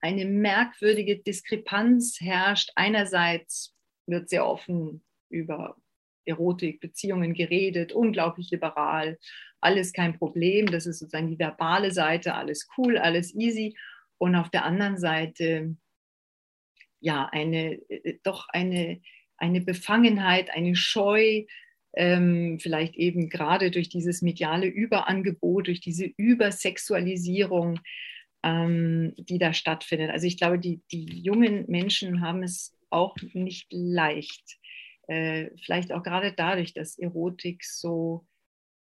eine 0.00 0.26
merkwürdige 0.26 1.18
Diskrepanz 1.18 2.20
herrscht. 2.20 2.70
Einerseits 2.76 3.74
wird 4.06 4.28
sehr 4.28 4.46
offen 4.46 5.02
über 5.28 5.76
Erotik, 6.24 6.80
Beziehungen 6.80 7.34
geredet, 7.34 7.92
unglaublich 7.92 8.50
liberal, 8.50 9.18
alles 9.60 9.92
kein 9.92 10.16
Problem. 10.16 10.66
Das 10.66 10.86
ist 10.86 10.98
sozusagen 11.00 11.28
die 11.28 11.38
verbale 11.38 11.90
Seite, 11.90 12.34
alles 12.34 12.68
cool, 12.76 12.98
alles 12.98 13.34
easy. 13.34 13.76
Und 14.18 14.36
auf 14.36 14.50
der 14.50 14.64
anderen 14.64 14.98
Seite, 14.98 15.76
ja, 17.00 17.28
eine, 17.32 17.74
äh, 17.88 18.18
doch 18.22 18.48
eine, 18.50 19.00
eine 19.36 19.60
Befangenheit, 19.60 20.50
eine 20.50 20.74
Scheu, 20.74 21.44
ähm, 21.94 22.58
vielleicht 22.60 22.96
eben 22.96 23.28
gerade 23.28 23.70
durch 23.70 23.88
dieses 23.88 24.22
mediale 24.22 24.66
Überangebot, 24.66 25.68
durch 25.68 25.80
diese 25.80 26.04
Übersexualisierung, 26.16 27.80
ähm, 28.42 29.14
die 29.16 29.38
da 29.38 29.52
stattfindet. 29.52 30.10
Also 30.10 30.26
ich 30.26 30.36
glaube, 30.36 30.58
die, 30.58 30.82
die 30.92 31.20
jungen 31.22 31.64
Menschen 31.68 32.20
haben 32.20 32.42
es 32.42 32.76
auch 32.90 33.16
nicht 33.32 33.66
leicht 33.70 34.58
äh, 35.08 35.50
vielleicht 35.64 35.90
auch 35.92 36.02
gerade 36.02 36.32
dadurch, 36.32 36.74
dass 36.74 36.98
Erotik 36.98 37.64
so, 37.64 38.26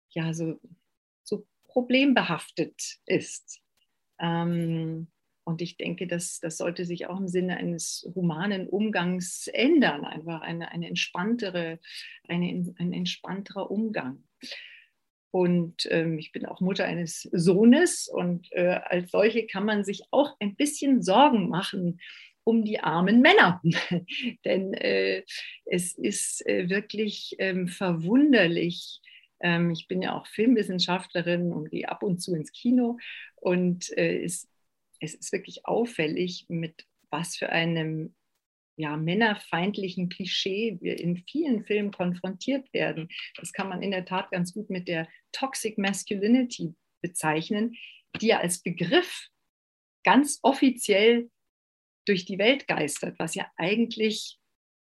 ja, 0.09 0.33
so, 0.33 0.59
so 1.23 1.47
problembehaftet 1.67 2.99
ist. 3.05 3.61
Ähm, 4.19 5.07
und 5.47 5.61
ich 5.61 5.77
denke, 5.77 6.07
das, 6.07 6.41
das 6.41 6.57
sollte 6.57 6.83
sich 6.83 7.07
auch 7.07 7.21
im 7.21 7.29
Sinne 7.29 7.55
eines 7.55 8.05
humanen 8.13 8.67
Umgangs 8.67 9.47
ändern, 9.47 10.03
einfach 10.03 10.41
eine, 10.41 10.73
eine 10.73 10.89
entspanntere, 10.89 11.79
eine, 12.27 12.75
ein 12.77 12.91
entspannterer 12.91 13.71
Umgang. 13.71 14.25
Und 15.31 15.87
ähm, 15.89 16.19
ich 16.19 16.33
bin 16.33 16.45
auch 16.45 16.59
Mutter 16.59 16.83
eines 16.83 17.21
Sohnes 17.31 18.09
und 18.09 18.51
äh, 18.51 18.81
als 18.83 19.09
solche 19.11 19.47
kann 19.47 19.63
man 19.63 19.85
sich 19.85 20.03
auch 20.11 20.35
ein 20.41 20.57
bisschen 20.57 21.01
Sorgen 21.01 21.47
machen 21.47 22.01
um 22.43 22.65
die 22.65 22.81
armen 22.81 23.21
Männer. 23.21 23.61
Denn 24.43 24.73
äh, 24.73 25.23
es 25.63 25.93
ist 25.93 26.45
äh, 26.45 26.69
wirklich 26.69 27.37
ähm, 27.39 27.69
verwunderlich. 27.69 28.99
Ähm, 29.39 29.71
ich 29.71 29.87
bin 29.87 30.01
ja 30.01 30.13
auch 30.13 30.27
Filmwissenschaftlerin 30.27 31.53
und 31.53 31.69
gehe 31.71 31.87
ab 31.87 32.03
und 32.03 32.19
zu 32.19 32.35
ins 32.35 32.51
Kino. 32.51 32.97
Und 33.35 33.97
äh, 33.97 34.23
es, 34.23 34.49
es 34.99 35.13
ist 35.13 35.31
wirklich 35.31 35.65
auffällig, 35.65 36.45
mit 36.49 36.85
was 37.09 37.35
für 37.35 37.49
einem 37.49 38.15
ja, 38.77 38.95
männerfeindlichen 38.95 40.09
Klischee 40.09 40.77
wir 40.81 40.99
in 40.99 41.17
vielen 41.17 41.65
Filmen 41.65 41.91
konfrontiert 41.91 42.71
werden. 42.73 43.09
Das 43.37 43.51
kann 43.51 43.69
man 43.69 43.81
in 43.81 43.91
der 43.91 44.05
Tat 44.05 44.29
ganz 44.31 44.53
gut 44.53 44.69
mit 44.69 44.87
der 44.87 45.07
Toxic 45.31 45.77
Masculinity 45.77 46.75
bezeichnen, 47.01 47.75
die 48.21 48.27
ja 48.27 48.39
als 48.39 48.61
Begriff 48.61 49.29
ganz 50.03 50.39
offiziell 50.43 51.29
durch 52.05 52.25
die 52.25 52.37
Welt 52.37 52.67
geistert, 52.67 53.17
was 53.19 53.35
ja 53.35 53.47
eigentlich 53.57 54.39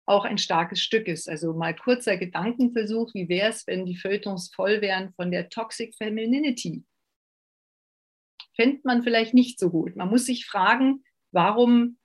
auch 0.06 0.24
ein 0.24 0.38
starkes 0.38 0.80
Stück 0.80 1.08
ist. 1.08 1.28
Also 1.28 1.52
mal 1.52 1.74
kurzer 1.74 2.16
Gedankenversuch, 2.16 3.12
wie 3.14 3.28
wäre 3.28 3.50
es, 3.50 3.66
wenn 3.66 3.84
die 3.84 3.96
Feuilletons 3.96 4.52
voll 4.54 4.80
wären 4.80 5.12
von 5.14 5.30
der 5.30 5.48
Toxic 5.48 5.94
Femininity? 5.96 6.84
Fände 8.54 8.80
man 8.84 9.02
vielleicht 9.02 9.34
nicht 9.34 9.58
so 9.58 9.70
gut. 9.70 9.96
Man 9.96 10.08
muss 10.08 10.26
sich 10.26 10.46
fragen, 10.46 11.04
warum 11.30 11.98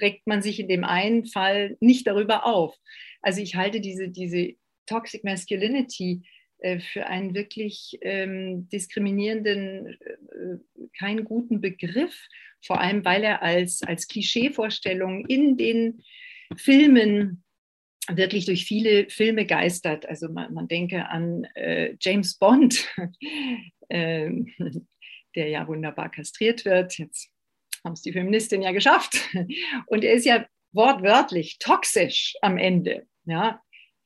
regt 0.00 0.26
man 0.26 0.42
sich 0.42 0.58
in 0.58 0.68
dem 0.68 0.84
einen 0.84 1.26
Fall 1.26 1.76
nicht 1.80 2.06
darüber 2.06 2.46
auf? 2.46 2.76
Also 3.22 3.40
ich 3.40 3.54
halte 3.54 3.80
diese, 3.80 4.08
diese 4.08 4.54
Toxic 4.86 5.24
Masculinity 5.24 6.22
äh, 6.58 6.80
für 6.80 7.06
einen 7.06 7.34
wirklich 7.34 7.98
ähm, 8.02 8.68
diskriminierenden, 8.68 9.86
äh, 9.86 10.86
keinen 10.98 11.24
guten 11.24 11.60
Begriff, 11.60 12.26
vor 12.64 12.80
allem 12.80 13.04
weil 13.04 13.22
er 13.22 13.42
als, 13.42 13.82
als 13.82 14.08
Klischeevorstellung 14.08 15.26
in 15.26 15.56
den 15.56 16.02
Filmen 16.56 17.44
wirklich 18.10 18.44
durch 18.46 18.66
viele 18.66 19.08
Filme 19.08 19.46
geistert. 19.46 20.06
Also 20.06 20.28
man, 20.28 20.52
man 20.52 20.68
denke 20.68 21.08
an 21.08 21.44
äh, 21.54 21.96
James 22.00 22.36
Bond, 22.36 22.86
äh, 23.88 24.30
der 25.34 25.48
ja 25.48 25.66
wunderbar 25.66 26.10
kastriert 26.10 26.64
wird. 26.64 26.98
Jetzt 26.98 27.30
haben 27.84 27.92
es 27.92 28.02
die 28.02 28.12
Feministin 28.12 28.62
ja 28.62 28.72
geschafft. 28.72 29.16
Und 29.86 30.04
er 30.04 30.14
ist 30.14 30.24
ja 30.24 30.46
wortwörtlich 30.72 31.58
toxisch 31.58 32.34
am 32.42 32.58
Ende. 32.58 33.06
Ja, 33.26 33.62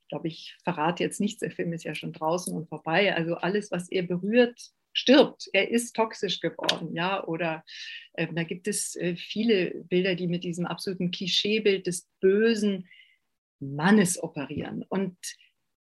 glaube, 0.09 0.27
ich 0.27 0.57
verrate 0.63 1.03
jetzt 1.03 1.21
nichts, 1.21 1.39
der 1.39 1.51
Film 1.51 1.71
ist 1.71 1.85
ja 1.85 1.95
schon 1.95 2.11
draußen 2.11 2.53
und 2.53 2.67
vorbei. 2.67 3.15
Also 3.15 3.35
alles, 3.35 3.71
was 3.71 3.89
er 3.89 4.03
berührt, 4.03 4.59
stirbt. 4.91 5.47
Er 5.53 5.69
ist 5.69 5.95
toxisch 5.95 6.41
geworden, 6.41 6.93
ja. 6.95 7.23
Oder 7.25 7.63
äh, 8.13 8.27
da 8.33 8.43
gibt 8.43 8.67
es 8.67 8.95
äh, 8.95 9.15
viele 9.15 9.71
Bilder, 9.85 10.15
die 10.15 10.27
mit 10.27 10.43
diesem 10.43 10.65
absoluten 10.65 11.11
Klischeebild 11.11 11.87
des 11.87 12.09
bösen 12.19 12.89
Mannes 13.59 14.21
operieren. 14.21 14.83
Und 14.89 15.17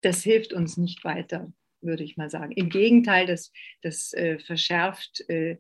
das 0.02 0.24
hilft 0.24 0.54
uns 0.54 0.78
nicht 0.78 1.04
weiter, 1.04 1.54
würde 1.86 2.04
ich 2.04 2.18
mal 2.18 2.30
sagen. 2.30 2.52
Im 2.52 2.70
Gegenteil, 2.70 3.26
das, 3.26 3.52
das 3.82 4.14
äh, 4.14 4.40
verschärft 4.40 5.28
äh, 5.30 5.58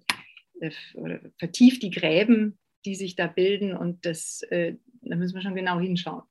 äh, 0.59 0.71
oder 0.95 1.19
vertieft 1.37 1.83
die 1.83 1.91
Gräben, 1.91 2.57
die 2.85 2.95
sich 2.95 3.15
da 3.15 3.27
bilden. 3.27 3.75
Und 3.75 4.05
das, 4.05 4.41
äh, 4.49 4.75
da 5.01 5.15
müssen 5.15 5.35
wir 5.35 5.41
schon 5.41 5.55
genau 5.55 5.79
hinschauen. 5.79 6.23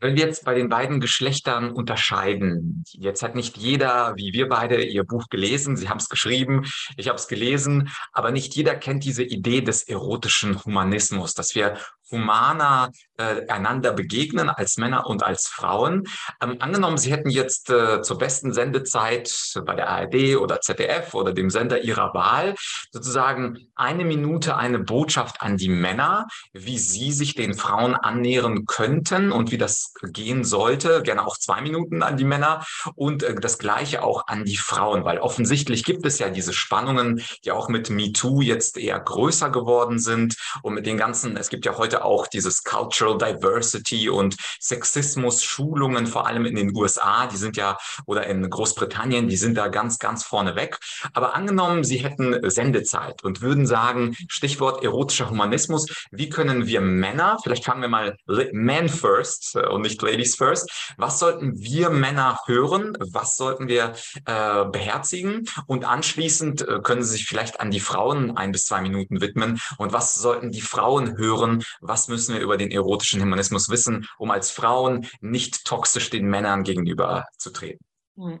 Wenn 0.00 0.14
wir 0.14 0.26
jetzt 0.26 0.44
bei 0.44 0.54
den 0.54 0.68
beiden 0.68 1.00
Geschlechtern 1.00 1.72
unterscheiden, 1.72 2.84
jetzt 2.92 3.22
hat 3.24 3.34
nicht 3.34 3.56
jeder, 3.56 4.14
wie 4.16 4.32
wir 4.32 4.48
beide, 4.48 4.84
ihr 4.84 5.02
Buch 5.02 5.26
gelesen, 5.28 5.76
Sie 5.76 5.88
haben 5.88 5.98
es 5.98 6.08
geschrieben, 6.08 6.64
ich 6.96 7.08
habe 7.08 7.18
es 7.18 7.26
gelesen, 7.26 7.90
aber 8.12 8.30
nicht 8.30 8.54
jeder 8.54 8.76
kennt 8.76 9.04
diese 9.04 9.24
Idee 9.24 9.60
des 9.60 9.82
erotischen 9.82 10.64
Humanismus, 10.64 11.34
dass 11.34 11.56
wir 11.56 11.78
humaner 12.10 12.90
äh, 13.16 13.46
einander 13.48 13.92
begegnen 13.92 14.48
als 14.48 14.76
Männer 14.76 15.06
und 15.06 15.22
als 15.22 15.48
Frauen. 15.48 16.04
Ähm, 16.40 16.56
angenommen, 16.60 16.98
Sie 16.98 17.12
hätten 17.12 17.30
jetzt 17.30 17.70
äh, 17.70 18.02
zur 18.02 18.18
besten 18.18 18.52
Sendezeit 18.52 19.32
bei 19.64 19.74
der 19.74 19.88
ARD 19.88 20.36
oder 20.36 20.60
ZDF 20.60 21.14
oder 21.14 21.32
dem 21.32 21.50
Sender 21.50 21.82
Ihrer 21.82 22.14
Wahl 22.14 22.54
sozusagen 22.92 23.68
eine 23.74 24.04
Minute 24.04 24.56
eine 24.56 24.78
Botschaft 24.78 25.42
an 25.42 25.56
die 25.56 25.68
Männer, 25.68 26.26
wie 26.52 26.78
sie 26.78 27.12
sich 27.12 27.34
den 27.34 27.54
Frauen 27.54 27.94
annähern 27.94 28.66
könnten 28.66 29.32
und 29.32 29.50
wie 29.50 29.58
das 29.58 29.92
gehen 30.02 30.44
sollte. 30.44 31.02
Gerne 31.02 31.26
auch 31.26 31.38
zwei 31.38 31.60
Minuten 31.60 32.02
an 32.02 32.16
die 32.16 32.24
Männer 32.24 32.64
und 32.94 33.22
äh, 33.22 33.34
das 33.34 33.58
Gleiche 33.58 34.02
auch 34.02 34.26
an 34.26 34.44
die 34.44 34.56
Frauen, 34.56 35.04
weil 35.04 35.18
offensichtlich 35.18 35.84
gibt 35.84 36.06
es 36.06 36.18
ja 36.18 36.30
diese 36.30 36.52
Spannungen, 36.52 37.22
die 37.44 37.52
auch 37.52 37.68
mit 37.68 37.90
MeToo 37.90 38.40
jetzt 38.40 38.76
eher 38.78 38.98
größer 39.00 39.50
geworden 39.50 39.98
sind 39.98 40.36
und 40.62 40.74
mit 40.74 40.86
den 40.86 40.96
ganzen, 40.96 41.36
es 41.36 41.48
gibt 41.48 41.64
ja 41.66 41.76
heute 41.76 41.97
auch 41.98 42.26
dieses 42.26 42.64
Cultural 42.64 43.18
Diversity 43.18 44.08
und 44.08 44.36
Sexismus-Schulungen, 44.60 46.06
vor 46.06 46.26
allem 46.26 46.46
in 46.46 46.56
den 46.56 46.74
USA, 46.76 47.26
die 47.26 47.36
sind 47.36 47.56
ja, 47.56 47.78
oder 48.06 48.26
in 48.26 48.48
Großbritannien, 48.48 49.28
die 49.28 49.36
sind 49.36 49.56
da 49.56 49.68
ganz, 49.68 49.98
ganz 49.98 50.24
vorne 50.24 50.56
weg. 50.56 50.78
Aber 51.12 51.34
angenommen, 51.34 51.84
Sie 51.84 51.98
hätten 51.98 52.38
Sendezeit 52.50 53.22
und 53.24 53.40
würden 53.40 53.66
sagen, 53.66 54.16
Stichwort 54.28 54.82
erotischer 54.84 55.30
Humanismus, 55.30 55.86
wie 56.10 56.28
können 56.28 56.66
wir 56.66 56.80
Männer, 56.80 57.38
vielleicht 57.42 57.64
fangen 57.64 57.82
wir 57.82 57.88
mal 57.88 58.16
Men 58.52 58.88
first 58.88 59.56
äh, 59.56 59.66
und 59.66 59.82
nicht 59.82 60.00
Ladies 60.02 60.36
first, 60.36 60.70
was 60.96 61.18
sollten 61.18 61.58
wir 61.58 61.90
Männer 61.90 62.38
hören? 62.46 62.96
Was 63.00 63.36
sollten 63.36 63.68
wir 63.68 63.94
äh, 64.24 64.64
beherzigen? 64.64 65.46
Und 65.66 65.84
anschließend 65.84 66.66
äh, 66.66 66.80
können 66.82 67.02
Sie 67.02 67.12
sich 67.12 67.26
vielleicht 67.26 67.60
an 67.60 67.70
die 67.70 67.80
Frauen 67.80 68.36
ein 68.36 68.52
bis 68.52 68.66
zwei 68.66 68.80
Minuten 68.80 69.20
widmen. 69.20 69.60
Und 69.76 69.92
was 69.92 70.14
sollten 70.14 70.50
die 70.50 70.60
Frauen 70.60 71.16
hören? 71.16 71.64
Was 71.88 72.08
müssen 72.08 72.34
wir 72.34 72.42
über 72.42 72.56
den 72.56 72.70
erotischen 72.70 73.20
Humanismus 73.20 73.68
wissen, 73.68 74.06
um 74.18 74.30
als 74.30 74.50
Frauen 74.50 75.06
nicht 75.20 75.64
toxisch 75.64 76.10
den 76.10 76.26
Männern 76.26 76.62
gegenüber 76.62 77.24
zu 77.36 77.50
treten? 77.50 77.84
Hm. 78.16 78.40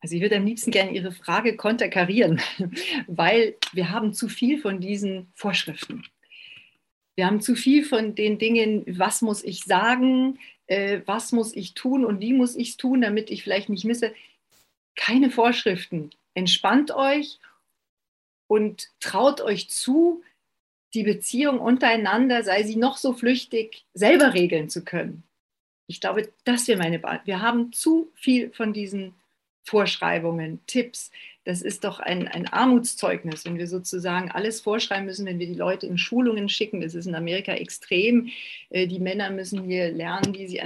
Also 0.00 0.16
ich 0.16 0.22
würde 0.22 0.36
am 0.36 0.44
liebsten 0.44 0.72
gerne 0.72 0.92
Ihre 0.92 1.12
Frage 1.12 1.56
konterkarieren, 1.56 2.40
weil 3.06 3.56
wir 3.72 3.90
haben 3.90 4.14
zu 4.14 4.28
viel 4.28 4.60
von 4.60 4.80
diesen 4.80 5.30
Vorschriften. 5.34 6.04
Wir 7.14 7.26
haben 7.26 7.40
zu 7.40 7.54
viel 7.54 7.84
von 7.84 8.14
den 8.14 8.38
Dingen, 8.38 8.84
was 8.98 9.22
muss 9.22 9.44
ich 9.44 9.64
sagen, 9.64 10.38
äh, 10.66 11.02
was 11.06 11.30
muss 11.30 11.54
ich 11.54 11.74
tun 11.74 12.04
und 12.04 12.20
wie 12.20 12.32
muss 12.32 12.56
ich 12.56 12.70
es 12.70 12.76
tun, 12.76 13.00
damit 13.00 13.30
ich 13.30 13.42
vielleicht 13.42 13.68
nicht 13.68 13.84
misse. 13.84 14.14
keine 14.94 15.30
Vorschriften. 15.30 16.10
Entspannt 16.34 16.90
euch 16.90 17.38
und 18.46 18.88
traut 19.00 19.40
euch 19.40 19.70
zu, 19.70 20.22
die 20.94 21.02
Beziehung 21.02 21.58
untereinander, 21.58 22.42
sei 22.42 22.62
sie 22.64 22.76
noch 22.76 22.96
so 22.96 23.12
flüchtig, 23.12 23.84
selber 23.94 24.34
regeln 24.34 24.68
zu 24.68 24.84
können. 24.84 25.22
Ich 25.86 26.00
glaube, 26.00 26.28
das 26.44 26.68
wäre 26.68 26.78
meine 26.78 27.02
Wahl. 27.02 27.20
Wir 27.24 27.40
haben 27.40 27.72
zu 27.72 28.10
viel 28.14 28.50
von 28.50 28.72
diesen 28.72 29.14
Vorschreibungen, 29.64 30.60
Tipps. 30.66 31.10
Das 31.44 31.62
ist 31.62 31.84
doch 31.84 32.00
ein, 32.00 32.28
ein 32.28 32.46
Armutszeugnis, 32.46 33.44
wenn 33.44 33.58
wir 33.58 33.66
sozusagen 33.66 34.30
alles 34.30 34.60
vorschreiben 34.60 35.06
müssen, 35.06 35.26
wenn 35.26 35.38
wir 35.38 35.46
die 35.46 35.54
Leute 35.54 35.86
in 35.86 35.98
Schulungen 35.98 36.48
schicken. 36.48 36.80
Das 36.80 36.94
ist 36.94 37.06
in 37.06 37.14
Amerika 37.14 37.52
extrem. 37.52 38.28
Äh, 38.70 38.86
die 38.86 39.00
Männer 39.00 39.30
müssen 39.30 39.64
hier 39.64 39.90
lernen, 39.90 40.34
wie 40.34 40.46
sie. 40.46 40.60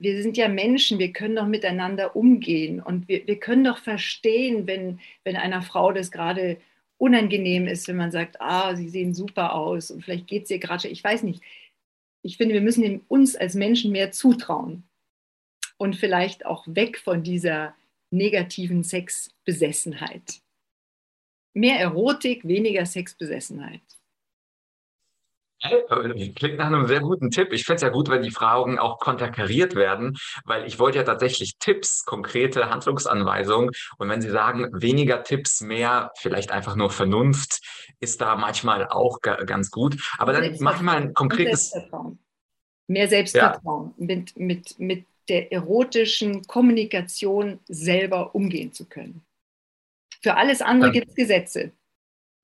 Wir 0.00 0.22
sind 0.22 0.36
ja 0.36 0.48
Menschen, 0.48 1.00
wir 1.00 1.12
können 1.12 1.34
doch 1.34 1.46
miteinander 1.46 2.14
umgehen 2.14 2.80
und 2.80 3.08
wir, 3.08 3.26
wir 3.26 3.40
können 3.40 3.64
doch 3.64 3.78
verstehen, 3.78 4.68
wenn, 4.68 5.00
wenn 5.24 5.34
einer 5.34 5.62
Frau 5.62 5.90
das 5.90 6.12
gerade 6.12 6.58
unangenehm 6.98 7.66
ist, 7.66 7.88
wenn 7.88 7.96
man 7.96 8.10
sagt, 8.10 8.40
ah, 8.40 8.76
sie 8.76 8.88
sehen 8.88 9.14
super 9.14 9.54
aus 9.54 9.90
und 9.90 10.04
vielleicht 10.04 10.26
geht 10.26 10.44
es 10.44 10.50
ihr 10.50 10.58
gerade, 10.58 10.88
ich 10.88 11.02
weiß 11.02 11.22
nicht. 11.22 11.42
Ich 12.22 12.36
finde, 12.36 12.54
wir 12.54 12.60
müssen 12.60 13.00
uns 13.08 13.36
als 13.36 13.54
Menschen 13.54 13.92
mehr 13.92 14.10
zutrauen 14.10 14.82
und 15.78 15.96
vielleicht 15.96 16.44
auch 16.44 16.66
weg 16.66 16.98
von 16.98 17.22
dieser 17.22 17.74
negativen 18.10 18.82
Sexbesessenheit. 18.82 20.40
Mehr 21.54 21.78
Erotik, 21.78 22.46
weniger 22.46 22.84
Sexbesessenheit. 22.84 23.82
Klingt 25.60 26.58
nach 26.58 26.66
einem 26.66 26.86
sehr 26.86 27.00
guten 27.00 27.30
Tipp. 27.30 27.52
Ich 27.52 27.64
finde 27.64 27.76
es 27.76 27.82
ja 27.82 27.88
gut, 27.88 28.08
wenn 28.08 28.22
die 28.22 28.30
Fragen 28.30 28.78
auch 28.78 28.98
konterkariert 28.98 29.74
werden, 29.74 30.16
weil 30.44 30.66
ich 30.66 30.78
wollte 30.78 30.98
ja 30.98 31.04
tatsächlich 31.04 31.58
Tipps, 31.58 32.04
konkrete 32.04 32.70
Handlungsanweisungen. 32.70 33.70
Und 33.98 34.08
wenn 34.08 34.22
Sie 34.22 34.30
sagen, 34.30 34.68
weniger 34.72 35.24
Tipps, 35.24 35.60
mehr 35.60 36.12
vielleicht 36.16 36.52
einfach 36.52 36.76
nur 36.76 36.90
Vernunft, 36.90 37.60
ist 37.98 38.20
da 38.20 38.36
manchmal 38.36 38.86
auch 38.88 39.20
ganz 39.20 39.70
gut. 39.70 39.96
Aber 40.18 40.32
dann 40.32 40.56
mach 40.60 40.80
mal 40.80 40.96
ein 40.96 41.14
konkretes. 41.14 41.70
Selbstvertrauen. 41.70 42.18
Mehr 42.86 43.08
Selbstvertrauen 43.08 43.94
ja. 43.98 44.06
mit, 44.06 44.36
mit, 44.38 44.78
mit 44.78 45.06
der 45.28 45.52
erotischen 45.52 46.46
Kommunikation 46.46 47.58
selber 47.66 48.34
umgehen 48.34 48.72
zu 48.72 48.86
können. 48.86 49.22
Für 50.22 50.36
alles 50.36 50.62
andere 50.62 50.90
gibt 50.90 51.08
es 51.08 51.14
Gesetze. 51.14 51.72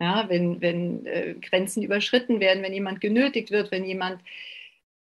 Ja, 0.04 0.28
wenn 0.28 0.60
wenn 0.60 1.06
äh, 1.06 1.34
Grenzen 1.40 1.82
überschritten 1.82 2.38
werden, 2.38 2.62
wenn 2.62 2.74
jemand 2.74 3.00
genötigt 3.00 3.50
wird, 3.50 3.70
wenn 3.70 3.86
jemand 3.86 4.22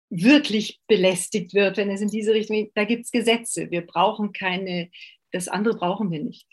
wirklich 0.10 0.80
belästigt 0.88 1.54
wird, 1.54 1.76
wenn 1.76 1.90
es 1.90 2.00
in 2.00 2.08
diese 2.08 2.34
Richtung 2.34 2.56
geht, 2.56 2.72
da 2.74 2.86
gibt 2.86 3.04
es 3.04 3.12
Gesetze. 3.12 3.70
Wir 3.70 3.86
brauchen 3.86 4.32
keine, 4.32 4.90
das 5.34 5.50
andere 5.50 5.76
brauchen 5.76 6.10
wir 6.10 6.24
nicht. 6.24 6.48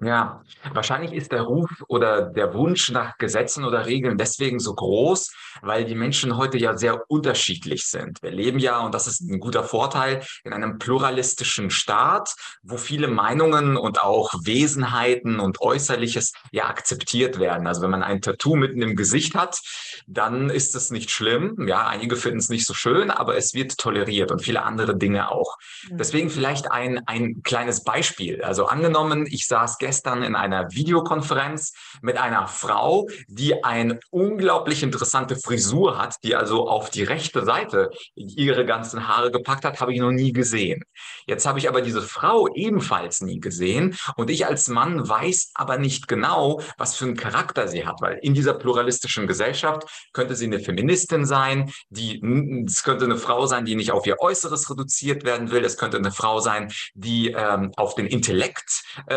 Ja, 0.00 0.44
wahrscheinlich 0.74 1.12
ist 1.12 1.32
der 1.32 1.42
Ruf 1.42 1.70
oder 1.88 2.22
der 2.22 2.54
Wunsch 2.54 2.92
nach 2.92 3.18
Gesetzen 3.18 3.64
oder 3.64 3.86
Regeln 3.86 4.16
deswegen 4.16 4.60
so 4.60 4.72
groß, 4.72 5.32
weil 5.60 5.86
die 5.86 5.96
Menschen 5.96 6.36
heute 6.36 6.56
ja 6.56 6.76
sehr 6.76 7.10
unterschiedlich 7.10 7.86
sind. 7.86 8.22
Wir 8.22 8.30
leben 8.30 8.60
ja, 8.60 8.78
und 8.78 8.94
das 8.94 9.08
ist 9.08 9.20
ein 9.22 9.40
guter 9.40 9.64
Vorteil, 9.64 10.22
in 10.44 10.52
einem 10.52 10.78
pluralistischen 10.78 11.70
Staat, 11.70 12.36
wo 12.62 12.76
viele 12.76 13.08
Meinungen 13.08 13.76
und 13.76 14.00
auch 14.00 14.34
Wesenheiten 14.44 15.40
und 15.40 15.60
Äußerliches 15.60 16.32
ja 16.52 16.68
akzeptiert 16.68 17.40
werden. 17.40 17.66
Also 17.66 17.82
wenn 17.82 17.90
man 17.90 18.04
ein 18.04 18.22
Tattoo 18.22 18.54
mitten 18.54 18.82
im 18.82 18.94
Gesicht 18.94 19.34
hat, 19.34 19.58
dann 20.06 20.48
ist 20.48 20.76
es 20.76 20.92
nicht 20.92 21.10
schlimm. 21.10 21.66
Ja, 21.66 21.88
einige 21.88 22.14
finden 22.14 22.38
es 22.38 22.50
nicht 22.50 22.66
so 22.66 22.74
schön, 22.74 23.10
aber 23.10 23.36
es 23.36 23.52
wird 23.52 23.76
toleriert 23.78 24.30
und 24.30 24.42
viele 24.42 24.62
andere 24.62 24.96
Dinge 24.96 25.32
auch. 25.32 25.56
Deswegen 25.90 26.30
vielleicht 26.30 26.70
ein, 26.70 27.02
ein 27.06 27.42
kleines 27.42 27.82
Beispiel. 27.82 28.44
Also 28.44 28.66
angenommen, 28.66 29.26
ich 29.26 29.46
saß 29.48 29.78
gestern 29.78 29.87
in 29.88 30.36
einer 30.36 30.70
Videokonferenz 30.70 31.72
mit 32.02 32.18
einer 32.18 32.46
Frau, 32.46 33.06
die 33.26 33.64
eine 33.64 33.98
unglaublich 34.10 34.82
interessante 34.82 35.36
Frisur 35.36 35.98
hat, 35.98 36.16
die 36.22 36.34
also 36.34 36.68
auf 36.68 36.90
die 36.90 37.02
rechte 37.02 37.44
Seite 37.44 37.90
ihre 38.14 38.66
ganzen 38.66 39.08
Haare 39.08 39.30
gepackt 39.30 39.64
hat, 39.64 39.80
habe 39.80 39.92
ich 39.92 40.00
noch 40.00 40.12
nie 40.12 40.32
gesehen. 40.32 40.84
Jetzt 41.26 41.46
habe 41.46 41.58
ich 41.58 41.68
aber 41.68 41.80
diese 41.80 42.02
Frau 42.02 42.48
ebenfalls 42.54 43.20
nie 43.20 43.40
gesehen 43.40 43.96
und 44.16 44.30
ich 44.30 44.46
als 44.46 44.68
Mann 44.68 45.08
weiß 45.08 45.52
aber 45.54 45.78
nicht 45.78 46.08
genau, 46.08 46.60
was 46.76 46.96
für 46.96 47.06
einen 47.06 47.16
Charakter 47.16 47.68
sie 47.68 47.86
hat, 47.86 48.00
weil 48.00 48.18
in 48.22 48.34
dieser 48.34 48.54
pluralistischen 48.54 49.26
Gesellschaft 49.26 50.08
könnte 50.12 50.36
sie 50.36 50.46
eine 50.46 50.60
Feministin 50.60 51.24
sein, 51.24 51.72
die 51.88 52.20
es 52.66 52.82
könnte 52.82 53.04
eine 53.04 53.16
Frau 53.16 53.46
sein, 53.46 53.64
die 53.64 53.74
nicht 53.74 53.92
auf 53.92 54.06
ihr 54.06 54.20
Äußeres 54.20 54.70
reduziert 54.70 55.24
werden 55.24 55.50
will, 55.50 55.64
es 55.64 55.76
könnte 55.76 55.96
eine 55.96 56.12
Frau 56.12 56.40
sein, 56.40 56.70
die 56.94 57.30
ähm, 57.30 57.72
auf 57.76 57.94
den 57.94 58.06
Intellekt 58.06 58.82
äh, 59.06 59.14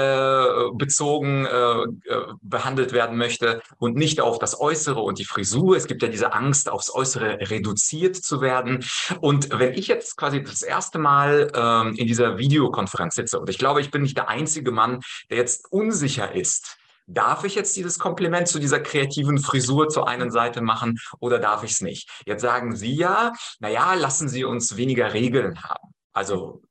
bezogen 0.74 1.46
äh, 1.46 1.82
äh, 1.82 1.88
behandelt 2.42 2.94
werden 2.94 3.18
möchte 3.18 3.62
und 3.78 3.96
nicht 3.96 4.22
auf 4.22 4.40
das 4.40 4.60
Äußere 4.60 5.02
und 5.02 5.20
die 5.20 5.26
Frisur. 5.26 5.76
Es 5.76 5.88
gibt 5.88 6.02
ja 6.02 6.08
diese 6.08 6.34
Angst, 6.34 6.70
aufs 6.70 6.94
Äußere 6.94 7.50
reduziert 7.50 8.16
zu 8.16 8.42
werden. 8.42 8.84
Und 9.20 9.50
wenn 9.58 9.74
ich 9.74 9.88
jetzt 9.88 10.18
quasi 10.18 10.44
das 10.44 10.62
erste 10.62 11.00
Mal 11.00 11.52
ähm, 11.54 11.96
in 11.96 12.08
dieser 12.08 12.38
Videokonferenz 12.38 13.16
sitze, 13.16 13.40
und 13.40 13.50
ich 13.50 13.58
glaube, 13.58 13.82
ich 13.82 13.92
bin 13.92 14.02
nicht 14.02 14.18
der 14.18 14.30
einzige 14.30 14.72
Mann, 14.72 15.00
der 15.30 15.38
jetzt 15.38 15.72
unsicher 15.72 16.34
ist, 16.34 16.78
Darf 17.08 17.44
ich 17.44 17.56
jetzt 17.56 17.76
dieses 17.76 18.00
Kompliment 18.00 18.48
zu 18.48 18.58
dieser 18.58 18.80
kreativen 18.80 19.38
Frisur 19.38 19.90
zur 19.90 20.08
einen 20.08 20.32
Seite 20.32 20.62
machen 20.62 20.98
oder 21.20 21.40
darf 21.40 21.64
ich 21.64 21.72
es 21.72 21.82
nicht? 21.82 22.10
Jetzt 22.26 22.42
sagen 22.42 22.74
Sie 22.76 22.94
ja, 22.94 23.34
naja, 23.60 23.96
lassen 23.96 24.30
Sie 24.30 24.46
uns 24.46 24.78
weniger 24.78 25.14
Regeln 25.14 25.62
haben. 25.62 25.94
Also 26.14 26.62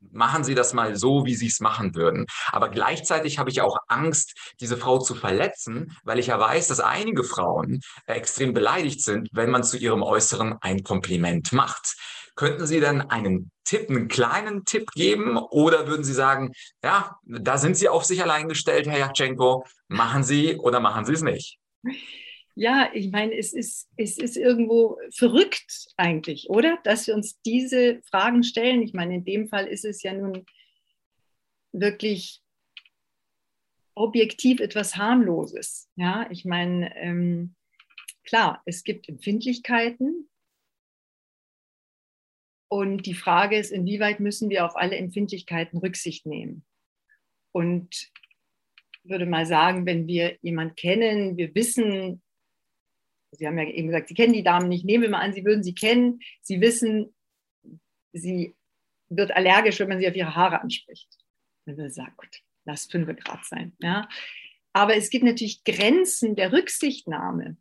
machen 0.00 0.44
Sie 0.44 0.54
das 0.54 0.72
mal 0.74 0.96
so, 0.96 1.24
wie 1.24 1.34
Sie 1.34 1.46
es 1.46 1.60
machen 1.60 1.94
würden. 1.94 2.26
Aber 2.52 2.68
gleichzeitig 2.68 3.38
habe 3.38 3.50
ich 3.50 3.60
auch 3.60 3.76
Angst, 3.88 4.54
diese 4.60 4.76
Frau 4.76 4.98
zu 4.98 5.14
verletzen, 5.14 5.96
weil 6.04 6.18
ich 6.18 6.28
ja 6.28 6.38
weiß, 6.38 6.68
dass 6.68 6.80
einige 6.80 7.24
Frauen 7.24 7.80
extrem 8.06 8.52
beleidigt 8.52 9.02
sind, 9.02 9.28
wenn 9.32 9.50
man 9.50 9.64
zu 9.64 9.76
ihrem 9.76 10.02
Äußeren 10.02 10.56
ein 10.60 10.82
Kompliment 10.82 11.52
macht. 11.52 11.96
Könnten 12.36 12.66
Sie 12.66 12.78
dann 12.78 13.02
einen 13.02 13.50
Tipp, 13.64 13.90
einen 13.90 14.06
kleinen 14.06 14.64
Tipp 14.64 14.92
geben 14.92 15.36
oder 15.36 15.88
würden 15.88 16.04
Sie 16.04 16.12
sagen, 16.12 16.52
ja, 16.84 17.16
da 17.24 17.58
sind 17.58 17.76
Sie 17.76 17.88
auf 17.88 18.04
sich 18.04 18.22
allein 18.22 18.48
gestellt, 18.48 18.86
Herr 18.86 18.98
Jatschenko, 18.98 19.64
machen 19.88 20.22
Sie 20.22 20.56
oder 20.56 20.78
machen 20.78 21.04
Sie 21.04 21.14
es 21.14 21.22
nicht? 21.22 21.58
Ja, 22.58 22.90
ich 22.92 23.12
meine, 23.12 23.38
es 23.38 23.52
ist, 23.52 23.88
es 23.96 24.18
ist 24.18 24.36
irgendwo 24.36 24.98
verrückt 25.10 25.86
eigentlich, 25.96 26.50
oder? 26.50 26.76
Dass 26.82 27.06
wir 27.06 27.14
uns 27.14 27.40
diese 27.42 28.02
Fragen 28.02 28.42
stellen. 28.42 28.82
Ich 28.82 28.92
meine, 28.92 29.14
in 29.14 29.24
dem 29.24 29.46
Fall 29.46 29.68
ist 29.68 29.84
es 29.84 30.02
ja 30.02 30.12
nun 30.12 30.44
wirklich 31.70 32.42
objektiv 33.94 34.58
etwas 34.58 34.96
harmloses. 34.96 35.88
Ja, 35.94 36.28
ich 36.32 36.44
meine, 36.44 36.96
ähm, 36.96 37.54
klar, 38.24 38.60
es 38.64 38.82
gibt 38.82 39.08
Empfindlichkeiten. 39.08 40.28
Und 42.66 43.06
die 43.06 43.14
Frage 43.14 43.56
ist, 43.56 43.70
inwieweit 43.70 44.18
müssen 44.18 44.50
wir 44.50 44.66
auf 44.66 44.76
alle 44.76 44.96
Empfindlichkeiten 44.96 45.78
Rücksicht 45.78 46.26
nehmen? 46.26 46.66
Und 47.52 48.10
würde 49.04 49.26
mal 49.26 49.46
sagen, 49.46 49.86
wenn 49.86 50.08
wir 50.08 50.38
jemanden 50.42 50.74
kennen, 50.74 51.36
wir 51.36 51.54
wissen, 51.54 52.20
Sie 53.32 53.46
haben 53.46 53.58
ja 53.58 53.64
eben 53.64 53.88
gesagt, 53.88 54.08
Sie 54.08 54.14
kennen 54.14 54.32
die 54.32 54.42
Damen 54.42 54.68
nicht. 54.68 54.84
Nehmen 54.84 55.02
wir 55.02 55.10
mal 55.10 55.20
an, 55.20 55.32
Sie 55.32 55.44
würden 55.44 55.62
sie 55.62 55.74
kennen. 55.74 56.20
Sie 56.42 56.60
wissen, 56.60 57.14
sie 58.12 58.54
wird 59.08 59.30
allergisch, 59.32 59.80
wenn 59.80 59.88
man 59.88 59.98
sie 59.98 60.08
auf 60.08 60.16
ihre 60.16 60.34
Haare 60.34 60.60
anspricht. 60.60 61.08
Dann 61.66 61.76
würde 61.76 61.88
ich 61.88 61.94
sagen, 61.94 62.14
gut, 62.16 62.40
lass 62.64 62.86
5 62.86 63.16
Grad 63.16 63.44
sein. 63.44 63.74
Ja? 63.80 64.08
Aber 64.72 64.96
es 64.96 65.10
gibt 65.10 65.24
natürlich 65.24 65.64
Grenzen 65.64 66.36
der 66.36 66.52
Rücksichtnahme. 66.52 67.56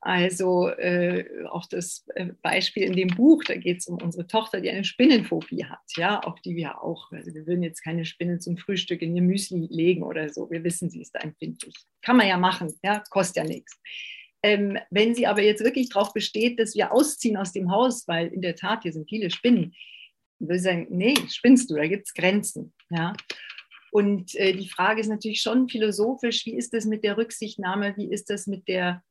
Also 0.00 0.68
äh, 0.68 1.46
auch 1.46 1.64
das 1.66 2.04
äh, 2.14 2.26
Beispiel 2.42 2.82
in 2.82 2.92
dem 2.92 3.08
Buch, 3.08 3.42
da 3.42 3.56
geht 3.56 3.78
es 3.78 3.86
um 3.86 3.96
unsere 4.02 4.26
Tochter, 4.26 4.60
die 4.60 4.68
eine 4.68 4.84
Spinnenphobie 4.84 5.64
hat, 5.64 5.80
ja, 5.96 6.20
auf 6.20 6.42
die 6.42 6.56
wir 6.56 6.82
auch, 6.82 7.10
also 7.10 7.32
wir 7.32 7.46
würden 7.46 7.62
jetzt 7.62 7.82
keine 7.82 8.04
Spinne 8.04 8.38
zum 8.38 8.58
Frühstück 8.58 9.00
in 9.00 9.16
ihr 9.16 9.22
Müsli 9.22 9.66
legen 9.70 10.02
oder 10.02 10.28
so. 10.28 10.50
Wir 10.50 10.62
wissen, 10.62 10.90
sie 10.90 11.00
ist 11.00 11.14
da 11.14 11.20
empfindlich. 11.20 11.74
Kann 12.02 12.18
man 12.18 12.28
ja 12.28 12.36
machen, 12.36 12.70
ja, 12.82 13.02
kostet 13.08 13.36
ja 13.36 13.44
nichts. 13.44 13.80
Ähm, 14.44 14.78
wenn 14.90 15.14
sie 15.14 15.26
aber 15.26 15.40
jetzt 15.40 15.64
wirklich 15.64 15.88
darauf 15.88 16.12
besteht, 16.12 16.60
dass 16.60 16.74
wir 16.74 16.92
ausziehen 16.92 17.38
aus 17.38 17.52
dem 17.52 17.70
Haus, 17.70 18.06
weil 18.06 18.26
in 18.26 18.42
der 18.42 18.54
Tat 18.54 18.82
hier 18.82 18.92
sind 18.92 19.08
viele 19.08 19.30
Spinnen, 19.30 19.74
dann 20.38 20.48
würde 20.48 20.56
ich 20.56 20.62
sagen, 20.62 20.86
nee, 20.90 21.14
spinnst 21.30 21.70
du, 21.70 21.76
da 21.76 21.86
gibt 21.86 22.06
es 22.06 22.12
Grenzen. 22.12 22.74
Ja? 22.90 23.14
Und 23.90 24.34
äh, 24.34 24.52
die 24.52 24.68
Frage 24.68 25.00
ist 25.00 25.08
natürlich 25.08 25.40
schon 25.40 25.70
philosophisch, 25.70 26.44
wie 26.44 26.56
ist 26.58 26.74
das 26.74 26.84
mit 26.84 27.04
der 27.04 27.16
Rücksichtnahme, 27.16 27.94
wie 27.96 28.12
ist 28.12 28.28
das 28.28 28.46
mit 28.46 28.68
der, 28.68 29.02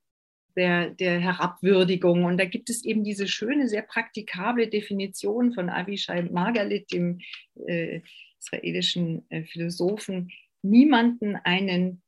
der, 0.56 0.92
der 0.92 1.20
Herabwürdigung? 1.20 2.26
Und 2.26 2.38
da 2.38 2.46
gibt 2.46 2.70
es 2.70 2.86
eben 2.86 3.04
diese 3.04 3.28
schöne, 3.28 3.68
sehr 3.68 3.82
praktikable 3.82 4.68
Definition 4.68 5.52
von 5.56 5.68
Avishai 5.72 6.22
Margalit, 6.22 6.92
dem 6.92 7.22
äh, 7.66 8.02
israelischen 8.40 9.26
äh, 9.32 9.46
Philosophen, 9.46 10.30
niemanden 10.62 11.38
einen 11.38 12.04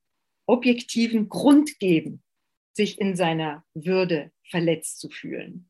objektiven 0.46 1.28
Grund 1.28 1.80
geben, 1.80 2.22
sich 2.76 3.00
in 3.00 3.16
seiner 3.16 3.64
Würde 3.74 4.32
verletzt 4.50 5.00
zu 5.00 5.10
fühlen. 5.10 5.70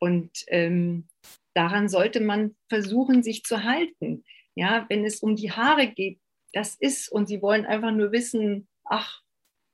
Und 0.00 0.44
ähm, 0.48 1.08
daran 1.54 1.88
sollte 1.88 2.20
man 2.20 2.56
versuchen, 2.68 3.22
sich 3.22 3.44
zu 3.44 3.62
halten. 3.62 4.24
Ja, 4.54 4.86
wenn 4.88 5.04
es 5.04 5.20
um 5.20 5.36
die 5.36 5.52
Haare 5.52 5.88
geht, 5.88 6.20
das 6.52 6.74
ist 6.76 7.10
und 7.10 7.26
sie 7.26 7.42
wollen 7.42 7.66
einfach 7.66 7.90
nur 7.90 8.12
wissen, 8.12 8.68
ach, 8.84 9.22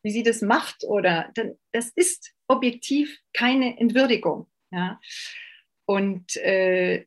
wie 0.03 0.11
sie 0.11 0.23
das 0.23 0.41
macht 0.41 0.85
oder 0.85 1.33
das 1.73 1.91
ist 1.95 2.33
objektiv 2.49 3.21
keine 3.33 3.79
Entwürdigung. 3.79 4.51
Ja? 4.71 4.99
Und 5.85 6.37
äh, 6.37 7.07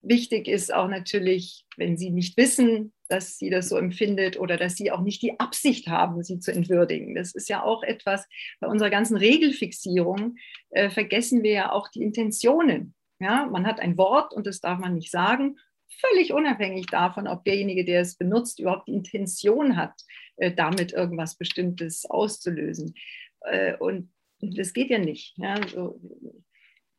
wichtig 0.00 0.48
ist 0.48 0.72
auch 0.72 0.88
natürlich, 0.88 1.66
wenn 1.76 1.96
sie 1.96 2.10
nicht 2.10 2.36
wissen, 2.36 2.92
dass 3.10 3.38
sie 3.38 3.50
das 3.50 3.68
so 3.68 3.76
empfindet 3.76 4.38
oder 4.38 4.56
dass 4.56 4.76
sie 4.76 4.90
auch 4.90 5.00
nicht 5.00 5.22
die 5.22 5.38
Absicht 5.40 5.88
haben, 5.88 6.22
sie 6.22 6.38
zu 6.38 6.52
entwürdigen. 6.52 7.14
Das 7.14 7.34
ist 7.34 7.48
ja 7.48 7.62
auch 7.62 7.82
etwas, 7.82 8.28
bei 8.60 8.68
unserer 8.68 8.90
ganzen 8.90 9.16
Regelfixierung 9.16 10.36
äh, 10.70 10.90
vergessen 10.90 11.42
wir 11.42 11.52
ja 11.52 11.72
auch 11.72 11.88
die 11.88 12.02
Intentionen. 12.02 12.94
Ja, 13.18 13.46
man 13.46 13.66
hat 13.66 13.80
ein 13.80 13.98
Wort 13.98 14.32
und 14.32 14.46
das 14.46 14.60
darf 14.60 14.78
man 14.78 14.94
nicht 14.94 15.10
sagen, 15.10 15.58
völlig 16.00 16.32
unabhängig 16.32 16.86
davon, 16.86 17.26
ob 17.26 17.44
derjenige, 17.44 17.84
der 17.84 18.00
es 18.00 18.16
benutzt, 18.16 18.60
überhaupt 18.60 18.88
die 18.88 18.94
Intention 18.94 19.76
hat, 19.76 19.92
äh, 20.36 20.52
damit 20.52 20.92
irgendwas 20.92 21.36
Bestimmtes 21.36 22.08
auszulösen. 22.08 22.94
Äh, 23.42 23.76
und 23.76 24.10
das 24.40 24.72
geht 24.72 24.90
ja 24.90 24.98
nicht. 24.98 25.36
Ja? 25.36 25.60
So, 25.68 26.00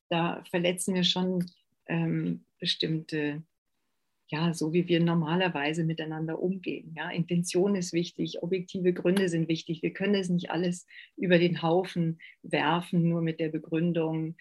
da 0.09 0.43
verletzen 0.49 0.93
wir 0.93 1.03
schon 1.03 1.45
ähm, 1.87 2.45
bestimmte, 2.59 3.43
ja, 4.31 4.53
so 4.53 4.71
wie 4.73 4.87
wir 4.87 5.01
normalerweise 5.01 5.83
miteinander 5.83 6.39
umgehen. 6.41 6.93
Ja? 6.95 7.09
Intention 7.09 7.75
ist 7.75 7.91
wichtig, 7.91 8.41
objektive 8.41 8.93
Gründe 8.93 9.27
sind 9.29 9.49
wichtig. 9.49 9.83
Wir 9.83 9.93
können 9.93 10.15
es 10.15 10.29
nicht 10.29 10.49
alles 10.51 10.87
über 11.17 11.37
den 11.37 11.61
Haufen 11.61 12.19
werfen, 12.41 13.09
nur 13.09 13.21
mit 13.21 13.39
der 13.39 13.49
Begründung, 13.49 14.35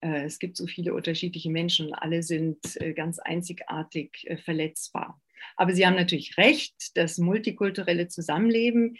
äh, 0.00 0.24
es 0.24 0.38
gibt 0.38 0.56
so 0.56 0.66
viele 0.66 0.94
unterschiedliche 0.94 1.50
Menschen 1.50 1.86
und 1.86 1.94
alle 1.94 2.22
sind 2.22 2.58
äh, 2.76 2.92
ganz 2.92 3.18
einzigartig 3.18 4.24
äh, 4.26 4.36
verletzbar. 4.36 5.20
Aber 5.56 5.72
Sie 5.72 5.86
haben 5.86 5.96
natürlich 5.96 6.36
recht, 6.36 6.74
das 6.94 7.16
multikulturelle 7.18 8.08
Zusammenleben 8.08 8.98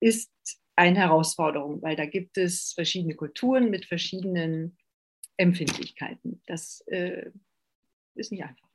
ist 0.00 0.32
eine 0.76 0.98
Herausforderung, 0.98 1.82
weil 1.82 1.96
da 1.96 2.06
gibt 2.06 2.38
es 2.38 2.72
verschiedene 2.72 3.14
Kulturen 3.14 3.70
mit 3.70 3.84
verschiedenen 3.84 4.76
Empfindlichkeiten. 5.36 6.42
Das 6.46 6.80
äh, 6.86 7.30
ist 8.14 8.32
nicht 8.32 8.42
einfach. 8.42 8.68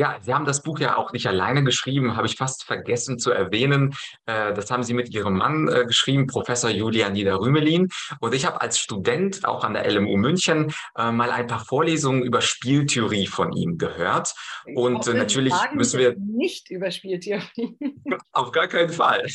Ja, 0.00 0.18
Sie 0.22 0.32
haben 0.32 0.46
das 0.46 0.62
Buch 0.62 0.78
ja 0.78 0.96
auch 0.96 1.12
nicht 1.12 1.26
alleine 1.26 1.62
geschrieben, 1.62 2.16
habe 2.16 2.26
ich 2.26 2.36
fast 2.36 2.64
vergessen 2.64 3.18
zu 3.18 3.32
erwähnen. 3.32 3.94
Äh, 4.24 4.54
das 4.54 4.70
haben 4.70 4.82
Sie 4.82 4.94
mit 4.94 5.10
Ihrem 5.10 5.36
Mann 5.36 5.68
äh, 5.68 5.84
geschrieben, 5.84 6.26
Professor 6.26 6.70
Julian 6.70 7.12
Niederrümelin. 7.12 7.88
Und 8.18 8.34
ich 8.34 8.46
habe 8.46 8.62
als 8.62 8.78
Student 8.78 9.44
auch 9.44 9.62
an 9.62 9.74
der 9.74 9.86
LMU 9.92 10.16
München 10.16 10.72
äh, 10.96 11.12
mal 11.12 11.30
ein 11.30 11.48
paar 11.48 11.62
Vorlesungen 11.62 12.22
über 12.22 12.40
Spieltheorie 12.40 13.26
von 13.26 13.52
ihm 13.52 13.76
gehört. 13.76 14.34
Und 14.74 15.06
natürlich 15.06 15.52
müssen 15.74 16.00
wir 16.00 16.16
nicht 16.16 16.70
über 16.70 16.90
Spieltheorie. 16.90 17.76
Auf 18.32 18.52
gar 18.52 18.68
keinen 18.68 18.88
Fall. 18.88 19.26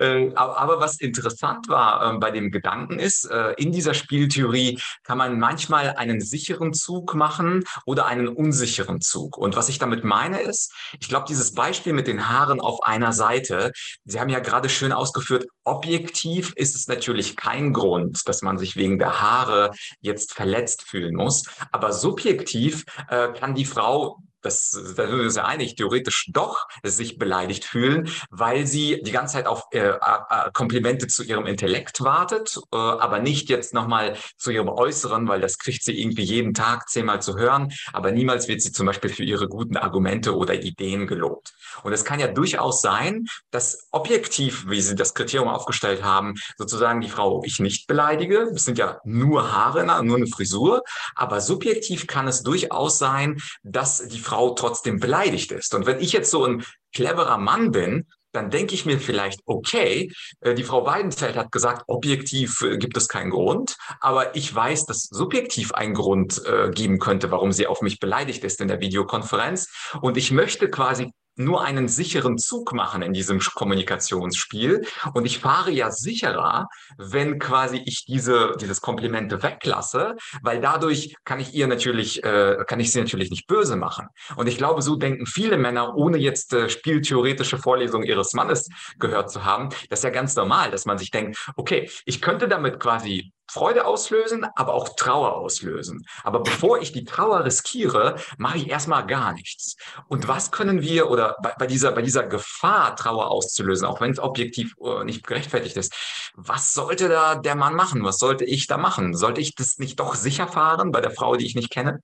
Äh, 0.00 0.32
aber 0.34 0.80
was 0.80 0.98
interessant 0.98 1.68
war 1.68 2.10
ähm, 2.10 2.20
bei 2.20 2.30
dem 2.30 2.50
Gedanken 2.50 2.98
ist, 2.98 3.24
äh, 3.30 3.52
in 3.58 3.70
dieser 3.70 3.94
Spieltheorie 3.94 4.80
kann 5.04 5.18
man 5.18 5.38
manchmal 5.38 5.94
einen 5.96 6.20
sicheren 6.20 6.72
Zug 6.72 7.14
machen 7.14 7.64
oder 7.84 8.06
einen 8.06 8.28
unsicheren 8.28 9.00
Zug. 9.00 9.36
Und 9.36 9.56
was 9.56 9.68
ich 9.68 9.78
damit 9.78 10.02
meine 10.02 10.40
ist, 10.40 10.72
ich 10.98 11.08
glaube, 11.08 11.26
dieses 11.28 11.54
Beispiel 11.54 11.92
mit 11.92 12.06
den 12.06 12.28
Haaren 12.28 12.60
auf 12.60 12.82
einer 12.82 13.12
Seite, 13.12 13.72
Sie 14.04 14.18
haben 14.18 14.30
ja 14.30 14.40
gerade 14.40 14.68
schön 14.68 14.92
ausgeführt, 14.92 15.46
objektiv 15.64 16.52
ist 16.56 16.74
es 16.74 16.88
natürlich 16.88 17.36
kein 17.36 17.72
Grund, 17.72 18.22
dass 18.26 18.42
man 18.42 18.58
sich 18.58 18.76
wegen 18.76 18.98
der 18.98 19.20
Haare 19.20 19.70
jetzt 20.00 20.32
verletzt 20.32 20.82
fühlen 20.82 21.14
muss. 21.14 21.44
Aber 21.72 21.92
subjektiv 21.92 22.84
äh, 23.08 23.32
kann 23.32 23.54
die 23.54 23.66
Frau 23.66 24.18
das, 24.42 24.70
da 24.96 25.06
sind 25.06 25.16
wir 25.16 25.24
uns 25.24 25.36
ja 25.36 25.44
einig, 25.44 25.76
theoretisch 25.76 26.30
doch 26.32 26.66
sich 26.82 27.18
beleidigt 27.18 27.64
fühlen, 27.64 28.10
weil 28.30 28.66
sie 28.66 29.00
die 29.02 29.12
ganze 29.12 29.34
Zeit 29.34 29.46
auf 29.46 29.64
äh, 29.72 29.88
äh, 29.88 30.50
Komplimente 30.52 31.06
zu 31.06 31.22
ihrem 31.22 31.46
Intellekt 31.46 32.00
wartet, 32.02 32.56
äh, 32.72 32.76
aber 32.76 33.18
nicht 33.18 33.48
jetzt 33.48 33.74
nochmal 33.74 34.16
zu 34.36 34.50
ihrem 34.50 34.68
Äußeren, 34.68 35.28
weil 35.28 35.40
das 35.40 35.58
kriegt 35.58 35.82
sie 35.84 36.00
irgendwie 36.00 36.22
jeden 36.22 36.54
Tag 36.54 36.88
zehnmal 36.88 37.22
zu 37.22 37.36
hören, 37.36 37.72
aber 37.92 38.12
niemals 38.12 38.48
wird 38.48 38.62
sie 38.62 38.72
zum 38.72 38.86
Beispiel 38.86 39.10
für 39.10 39.24
ihre 39.24 39.48
guten 39.48 39.76
Argumente 39.76 40.36
oder 40.36 40.54
Ideen 40.54 41.06
gelobt. 41.06 41.52
Und 41.82 41.92
es 41.92 42.04
kann 42.04 42.20
ja 42.20 42.28
durchaus 42.28 42.80
sein, 42.80 43.26
dass 43.50 43.88
objektiv, 43.90 44.68
wie 44.68 44.80
Sie 44.80 44.94
das 44.94 45.14
Kriterium 45.14 45.48
aufgestellt 45.48 46.02
haben, 46.02 46.34
sozusagen 46.56 47.00
die 47.00 47.08
Frau 47.08 47.42
ich 47.44 47.60
nicht 47.60 47.86
beleidige. 47.86 48.50
Es 48.54 48.64
sind 48.64 48.78
ja 48.78 49.00
nur 49.04 49.52
Haare, 49.52 49.84
nur 50.04 50.16
eine 50.16 50.26
Frisur. 50.26 50.82
Aber 51.14 51.40
subjektiv 51.40 52.06
kann 52.06 52.28
es 52.28 52.42
durchaus 52.42 52.98
sein, 52.98 53.40
dass 53.62 54.06
die 54.08 54.20
trotzdem 54.54 55.00
beleidigt 55.00 55.52
ist. 55.52 55.74
Und 55.74 55.86
wenn 55.86 56.00
ich 56.00 56.12
jetzt 56.12 56.30
so 56.30 56.44
ein 56.44 56.64
cleverer 56.94 57.38
Mann 57.38 57.70
bin, 57.70 58.06
dann 58.32 58.50
denke 58.50 58.74
ich 58.74 58.86
mir 58.86 59.00
vielleicht, 59.00 59.40
okay, 59.46 60.12
äh, 60.40 60.54
die 60.54 60.62
Frau 60.62 60.86
Weidenfeld 60.86 61.36
hat 61.36 61.52
gesagt, 61.52 61.82
objektiv 61.88 62.62
äh, 62.62 62.78
gibt 62.78 62.96
es 62.96 63.08
keinen 63.08 63.30
Grund, 63.30 63.76
aber 64.00 64.36
ich 64.36 64.54
weiß, 64.54 64.86
dass 64.86 65.08
subjektiv 65.10 65.72
ein 65.72 65.94
Grund 65.94 66.40
äh, 66.46 66.70
geben 66.70 66.98
könnte, 66.98 67.30
warum 67.30 67.52
sie 67.52 67.66
auf 67.66 67.82
mich 67.82 67.98
beleidigt 67.98 68.44
ist 68.44 68.60
in 68.60 68.68
der 68.68 68.80
Videokonferenz. 68.80 69.68
Und 70.00 70.16
ich 70.16 70.30
möchte 70.30 70.70
quasi 70.70 71.10
nur 71.44 71.64
einen 71.64 71.88
sicheren 71.88 72.38
Zug 72.38 72.72
machen 72.72 73.02
in 73.02 73.12
diesem 73.12 73.40
Kommunikationsspiel. 73.40 74.86
Und 75.14 75.24
ich 75.26 75.38
fahre 75.38 75.70
ja 75.70 75.90
sicherer, 75.90 76.68
wenn 76.98 77.38
quasi 77.38 77.82
ich 77.84 78.04
diese, 78.04 78.52
dieses 78.60 78.80
Komplimente 78.80 79.42
weglasse, 79.42 80.16
weil 80.42 80.60
dadurch 80.60 81.14
kann 81.24 81.40
ich 81.40 81.54
ihr 81.54 81.66
natürlich, 81.66 82.22
äh, 82.24 82.64
kann 82.66 82.80
ich 82.80 82.92
sie 82.92 83.00
natürlich 83.00 83.30
nicht 83.30 83.46
böse 83.46 83.76
machen. 83.76 84.08
Und 84.36 84.48
ich 84.48 84.58
glaube, 84.58 84.82
so 84.82 84.96
denken 84.96 85.26
viele 85.26 85.58
Männer, 85.58 85.96
ohne 85.96 86.18
jetzt 86.18 86.52
äh, 86.52 86.68
spieltheoretische 86.68 87.58
Vorlesungen 87.58 88.06
ihres 88.06 88.32
Mannes 88.34 88.68
gehört 88.98 89.30
zu 89.30 89.44
haben. 89.44 89.70
Das 89.88 90.00
ist 90.00 90.04
ja 90.04 90.10
ganz 90.10 90.36
normal, 90.36 90.70
dass 90.70 90.84
man 90.84 90.98
sich 90.98 91.10
denkt, 91.10 91.38
okay, 91.56 91.90
ich 92.04 92.20
könnte 92.20 92.48
damit 92.48 92.80
quasi 92.80 93.32
Freude 93.50 93.84
auslösen, 93.84 94.46
aber 94.54 94.74
auch 94.74 94.90
Trauer 94.96 95.34
auslösen. 95.36 96.06
Aber 96.22 96.42
bevor 96.42 96.80
ich 96.80 96.92
die 96.92 97.04
Trauer 97.04 97.44
riskiere, 97.44 98.16
mache 98.38 98.58
ich 98.58 98.70
erstmal 98.70 99.06
gar 99.06 99.32
nichts. 99.32 99.76
Und 100.08 100.28
was 100.28 100.52
können 100.52 100.82
wir 100.82 101.10
oder 101.10 101.36
bei, 101.42 101.52
bei 101.58 101.66
dieser, 101.66 101.92
bei 101.92 102.02
dieser 102.02 102.26
Gefahr, 102.26 102.94
Trauer 102.94 103.30
auszulösen, 103.30 103.86
auch 103.86 104.00
wenn 104.00 104.12
es 104.12 104.20
objektiv 104.20 104.74
äh, 104.82 105.04
nicht 105.04 105.26
gerechtfertigt 105.26 105.76
ist, 105.76 105.94
was 106.34 106.74
sollte 106.74 107.08
da 107.08 107.34
der 107.34 107.56
Mann 107.56 107.74
machen? 107.74 108.04
Was 108.04 108.18
sollte 108.18 108.44
ich 108.44 108.68
da 108.68 108.78
machen? 108.78 109.14
Sollte 109.14 109.40
ich 109.40 109.54
das 109.54 109.78
nicht 109.78 109.98
doch 109.98 110.14
sicher 110.14 110.46
fahren 110.46 110.92
bei 110.92 111.00
der 111.00 111.10
Frau, 111.10 111.36
die 111.36 111.46
ich 111.46 111.56
nicht 111.56 111.70
kenne? 111.70 112.00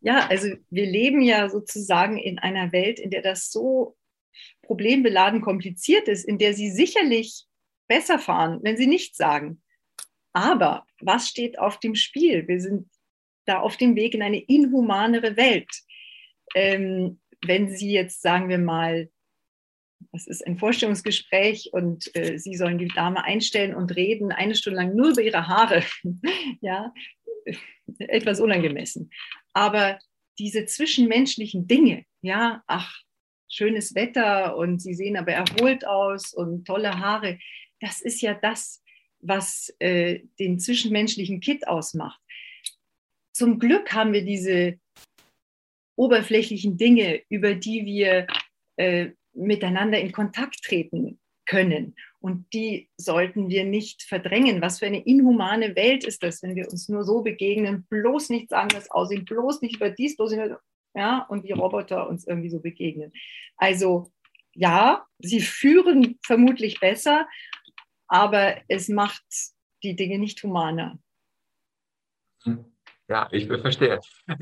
Ja, 0.00 0.26
also 0.28 0.48
wir 0.70 0.86
leben 0.86 1.22
ja 1.22 1.48
sozusagen 1.48 2.18
in 2.18 2.38
einer 2.38 2.72
Welt, 2.72 3.00
in 3.00 3.10
der 3.10 3.22
das 3.22 3.50
so 3.50 3.96
problembeladen 4.62 5.40
kompliziert 5.40 6.08
ist, 6.08 6.24
in 6.24 6.38
der 6.38 6.54
sie 6.54 6.70
sicherlich 6.70 7.46
besser 7.88 8.18
fahren, 8.18 8.60
wenn 8.62 8.76
sie 8.76 8.86
nichts 8.86 9.16
sagen. 9.16 9.62
Aber 10.32 10.84
was 11.00 11.28
steht 11.28 11.58
auf 11.58 11.80
dem 11.80 11.94
Spiel? 11.94 12.46
Wir 12.46 12.60
sind 12.60 12.88
da 13.46 13.60
auf 13.60 13.76
dem 13.76 13.96
Weg 13.96 14.14
in 14.14 14.22
eine 14.22 14.40
inhumanere 14.40 15.36
Welt. 15.36 15.70
Ähm, 16.54 17.20
wenn 17.44 17.70
Sie 17.70 17.92
jetzt, 17.92 18.20
sagen 18.20 18.48
wir 18.48 18.58
mal, 18.58 19.08
das 20.12 20.26
ist 20.26 20.46
ein 20.46 20.58
Vorstellungsgespräch 20.58 21.70
und 21.72 22.14
äh, 22.14 22.38
Sie 22.38 22.54
sollen 22.54 22.78
die 22.78 22.88
Dame 22.88 23.24
einstellen 23.24 23.74
und 23.74 23.94
reden 23.96 24.32
eine 24.32 24.54
Stunde 24.54 24.80
lang 24.80 24.94
nur 24.94 25.10
über 25.10 25.22
ihre 25.22 25.48
Haare, 25.48 25.82
ja, 26.60 26.92
etwas 27.98 28.40
unangemessen. 28.40 29.10
Aber 29.52 29.98
diese 30.38 30.66
zwischenmenschlichen 30.66 31.66
Dinge, 31.66 32.04
ja, 32.22 32.62
ach, 32.66 33.02
schönes 33.50 33.94
Wetter 33.94 34.56
und 34.56 34.80
Sie 34.80 34.94
sehen 34.94 35.16
aber 35.16 35.32
erholt 35.32 35.86
aus 35.86 36.32
und 36.32 36.66
tolle 36.66 36.98
Haare, 36.98 37.38
das 37.80 38.00
ist 38.00 38.20
ja 38.20 38.34
das, 38.34 38.82
was 39.20 39.74
äh, 39.78 40.20
den 40.38 40.58
zwischenmenschlichen 40.58 41.40
Kit 41.40 41.66
ausmacht. 41.66 42.20
Zum 43.32 43.58
Glück 43.58 43.92
haben 43.92 44.12
wir 44.12 44.24
diese 44.24 44.78
oberflächlichen 45.96 46.76
Dinge, 46.76 47.22
über 47.28 47.54
die 47.54 47.84
wir 47.84 48.26
äh, 48.76 49.10
miteinander 49.32 50.00
in 50.00 50.12
Kontakt 50.12 50.62
treten 50.62 51.18
können. 51.46 51.94
Und 52.20 52.52
die 52.52 52.88
sollten 52.96 53.48
wir 53.48 53.64
nicht 53.64 54.02
verdrängen. 54.02 54.60
Was 54.60 54.80
für 54.80 54.86
eine 54.86 55.04
inhumane 55.04 55.74
Welt 55.76 56.04
ist 56.04 56.22
das, 56.22 56.42
wenn 56.42 56.56
wir 56.56 56.68
uns 56.70 56.88
nur 56.88 57.04
so 57.04 57.22
begegnen, 57.22 57.86
bloß 57.88 58.30
nichts 58.30 58.52
anderes 58.52 58.90
aussehen, 58.90 59.24
bloß 59.24 59.62
nicht 59.62 59.76
über 59.76 59.90
dies, 59.90 60.16
bloß 60.16 60.32
nicht, 60.32 60.56
ja, 60.94 61.26
und 61.28 61.44
wie 61.44 61.52
Roboter 61.52 62.08
uns 62.08 62.26
irgendwie 62.26 62.50
so 62.50 62.60
begegnen. 62.60 63.12
Also 63.56 64.10
ja, 64.54 65.06
sie 65.18 65.40
führen 65.40 66.18
vermutlich 66.24 66.80
besser, 66.80 67.28
aber 68.08 68.56
es 68.68 68.88
macht 68.88 69.24
die 69.82 69.94
Dinge 69.94 70.18
nicht 70.18 70.42
humaner. 70.42 70.98
Ja, 73.10 73.26
ich 73.32 73.46
verstehe. 73.46 74.00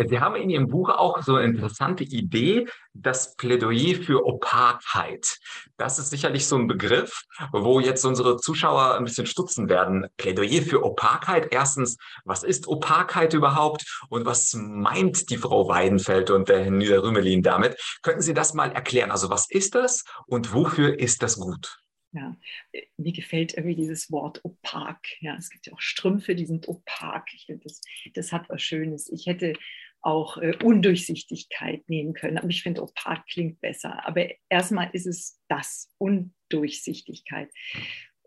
Sie 0.09 0.18
haben 0.18 0.35
in 0.35 0.50
Ihrem 0.50 0.66
Buch 0.66 0.88
auch 0.88 1.22
so 1.22 1.37
eine 1.37 1.46
interessante 1.46 2.02
Idee, 2.02 2.66
das 2.94 3.37
Plädoyer 3.37 3.94
für 3.94 4.26
Opakheit. 4.26 5.38
Das 5.76 6.00
ist 6.00 6.11
sicherlich 6.11 6.48
so 6.48 6.57
ein 6.57 6.66
Begriff, 6.66 7.22
wo 7.52 7.79
jetzt 7.79 8.05
unsere 8.05 8.38
Zuschauer 8.38 8.96
ein 8.96 9.05
bisschen 9.05 9.26
stutzen 9.26 9.68
werden. 9.68 10.09
Plädoyer 10.16 10.62
für 10.62 10.85
Opakheit. 10.85 11.52
Erstens, 11.52 11.96
was 12.24 12.42
ist 12.42 12.66
Opakheit 12.66 13.35
überhaupt? 13.35 13.85
Und 14.09 14.26
was 14.26 14.52
meint 14.55 15.31
die 15.31 15.38
Frau 15.38 15.68
Weidenfeld 15.68 16.31
und 16.31 16.48
der 16.48 16.64
Herr 16.64 16.72
Niederrümelin 16.72 17.44
damit? 17.44 17.81
Könnten 18.02 18.22
Sie 18.22 18.35
das 18.35 18.52
mal 18.52 18.72
erklären? 18.72 19.12
Also 19.12 19.31
was 19.31 19.48
ist 19.48 19.76
das 19.76 20.02
und 20.26 20.52
wofür 20.52 20.98
ist 20.98 21.22
das 21.22 21.38
gut? 21.38 21.79
Ja, 22.12 22.37
äh, 22.73 22.83
mir 22.97 23.12
gefällt 23.12 23.55
irgendwie 23.55 23.77
dieses 23.77 24.11
Wort 24.11 24.45
opak. 24.45 25.07
Ja, 25.21 25.37
es 25.37 25.51
gibt 25.51 25.66
ja 25.66 25.73
auch 25.73 25.81
Strümpfe, 25.81 26.35
die 26.35 26.47
sind 26.47 26.69
opak. 26.69 27.29
Ich 27.35 27.47
finde, 27.47 27.64
das, 27.64 27.81
das 28.14 28.33
hat 28.33 28.49
was 28.49 28.62
Schönes. 28.62 29.11
Ich 29.11 29.27
hätte 29.27 29.55
auch 30.01 30.37
äh, 30.38 30.57
Undurchsichtigkeit 30.62 31.88
nehmen 31.88 32.14
können, 32.14 32.38
aber 32.38 32.49
ich 32.49 32.62
finde, 32.62 32.83
opak 32.83 33.27
klingt 33.27 33.61
besser. 33.61 34.07
Aber 34.07 34.29
erstmal 34.49 34.90
ist 34.92 35.07
es 35.07 35.40
das, 35.49 35.90
Undurchsichtigkeit. 35.99 37.51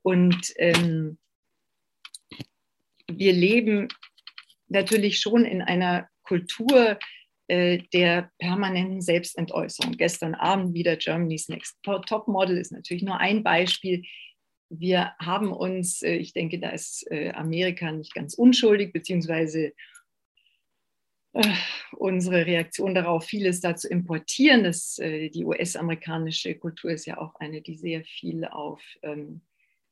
Und 0.02 0.54
ähm, 0.58 1.18
wir 3.08 3.34
leben 3.34 3.88
natürlich 4.68 5.20
schon 5.20 5.46
in 5.46 5.62
einer 5.62 6.10
Kultur, 6.24 7.00
äh, 7.50 7.80
der 7.94 8.30
permanenten 8.38 9.02
Selbstentäußerung. 9.02 9.94
Gestern 9.94 10.36
Abend 10.36 10.76
wieder 10.76 10.96
Germany's 10.98 11.50
Next 11.50 11.80
Top 11.82 12.28
Model 12.28 12.56
ist 12.56 12.72
natürlich 12.72 13.02
nur 13.02 13.20
ein 13.20 13.42
Beispiel. 13.42 14.04
Wir 14.70 15.14
haben 15.20 15.52
uns, 15.52 16.04
äh, 16.04 16.14
ich 16.18 16.34
denke, 16.34 16.60
da 16.60 16.70
ist 16.70 17.10
äh, 17.10 17.32
Amerika 17.32 17.92
nicht 17.92 18.14
ganz 18.14 18.36
unschuldig, 18.36 18.94
beziehungsweise 18.94 19.74
unsere 21.94 22.46
Reaktion 22.46 22.94
darauf, 22.94 23.24
vieles 23.24 23.62
da 23.62 23.76
zu 23.76 23.88
importieren. 23.88 24.64
Das, 24.64 24.96
die 24.96 25.46
US-amerikanische 25.46 26.56
Kultur 26.56 26.90
ist 26.90 27.06
ja 27.06 27.20
auch 27.20 27.36
eine, 27.36 27.62
die 27.62 27.76
sehr 27.76 28.04
viel 28.04 28.46
auf 28.46 28.82
ähm, 29.04 29.42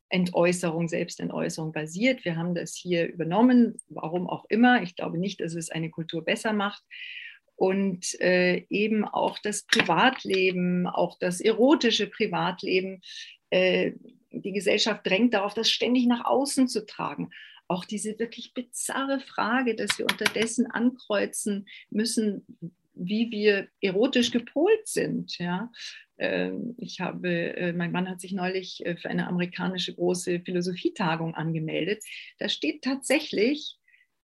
Entäußerung, 0.09 0.87
Selbstentäußerung 0.87 1.73
basiert. 1.73 2.25
Wir 2.25 2.37
haben 2.37 2.55
das 2.55 2.75
hier 2.75 3.07
übernommen, 3.07 3.79
warum 3.87 4.27
auch 4.27 4.45
immer. 4.49 4.81
Ich 4.81 4.95
glaube 4.95 5.19
nicht, 5.19 5.39
dass 5.39 5.53
es 5.53 5.69
eine 5.69 5.91
Kultur 5.91 6.25
besser 6.25 6.53
macht 6.53 6.83
und 7.57 8.19
äh, 8.21 8.65
eben 8.69 9.03
auch 9.03 9.39
das 9.39 9.63
Privatleben, 9.63 10.87
auch 10.87 11.17
das 11.19 11.41
erotische 11.41 12.07
Privatleben. 12.07 13.01
Äh, 13.49 13.93
die 14.31 14.51
Gesellschaft 14.51 15.05
drängt 15.05 15.33
darauf, 15.33 15.55
das 15.55 15.69
ständig 15.69 16.05
nach 16.05 16.23
außen 16.23 16.67
zu 16.67 16.85
tragen. 16.85 17.31
Auch 17.67 17.83
diese 17.83 18.17
wirklich 18.19 18.53
bizarre 18.53 19.19
Frage, 19.19 19.75
dass 19.75 19.97
wir 19.97 20.05
unterdessen 20.05 20.67
ankreuzen 20.67 21.67
müssen, 21.89 22.45
wie 22.93 23.31
wir 23.31 23.67
erotisch 23.81 24.31
gepolt 24.31 24.87
sind. 24.87 25.39
Ja? 25.39 25.71
Ähm, 26.19 26.75
ich 26.77 26.99
habe, 26.99 27.55
äh, 27.57 27.73
mein 27.73 27.91
Mann 27.91 28.07
hat 28.07 28.21
sich 28.21 28.33
neulich 28.33 28.85
äh, 28.85 28.95
für 28.95 29.09
eine 29.09 29.27
amerikanische 29.27 29.95
große 29.95 30.41
Philosophietagung 30.41 31.33
angemeldet. 31.33 32.03
Da 32.37 32.49
steht 32.49 32.83
tatsächlich 32.83 33.77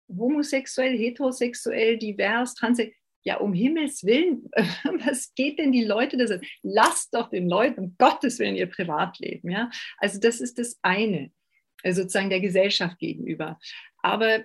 homosexuell, 0.09 0.96
heterosexuell, 0.96 1.98
divers, 1.98 2.54
transsexuell 2.54 2.94
ja, 3.29 3.37
um 3.37 3.53
Himmels 3.53 4.05
Willen, 4.05 4.49
was 5.05 5.35
geht 5.35 5.59
denn 5.59 5.71
die 5.71 5.85
Leute 5.85 6.17
das? 6.17 6.41
Lasst 6.62 7.14
doch 7.14 7.29
den 7.29 7.47
Leuten 7.47 7.79
um 7.79 7.95
Gottes 7.99 8.38
Willen 8.38 8.57
ihr 8.57 8.71
Privatleben. 8.71 9.51
Ja? 9.51 9.71
Also 9.99 10.19
das 10.19 10.41
ist 10.41 10.59
das 10.59 10.79
eine, 10.81 11.31
äh, 11.83 11.93
sozusagen 11.93 12.31
der 12.31 12.41
Gesellschaft 12.41 12.99
gegenüber. 12.99 13.59
Aber 13.99 14.45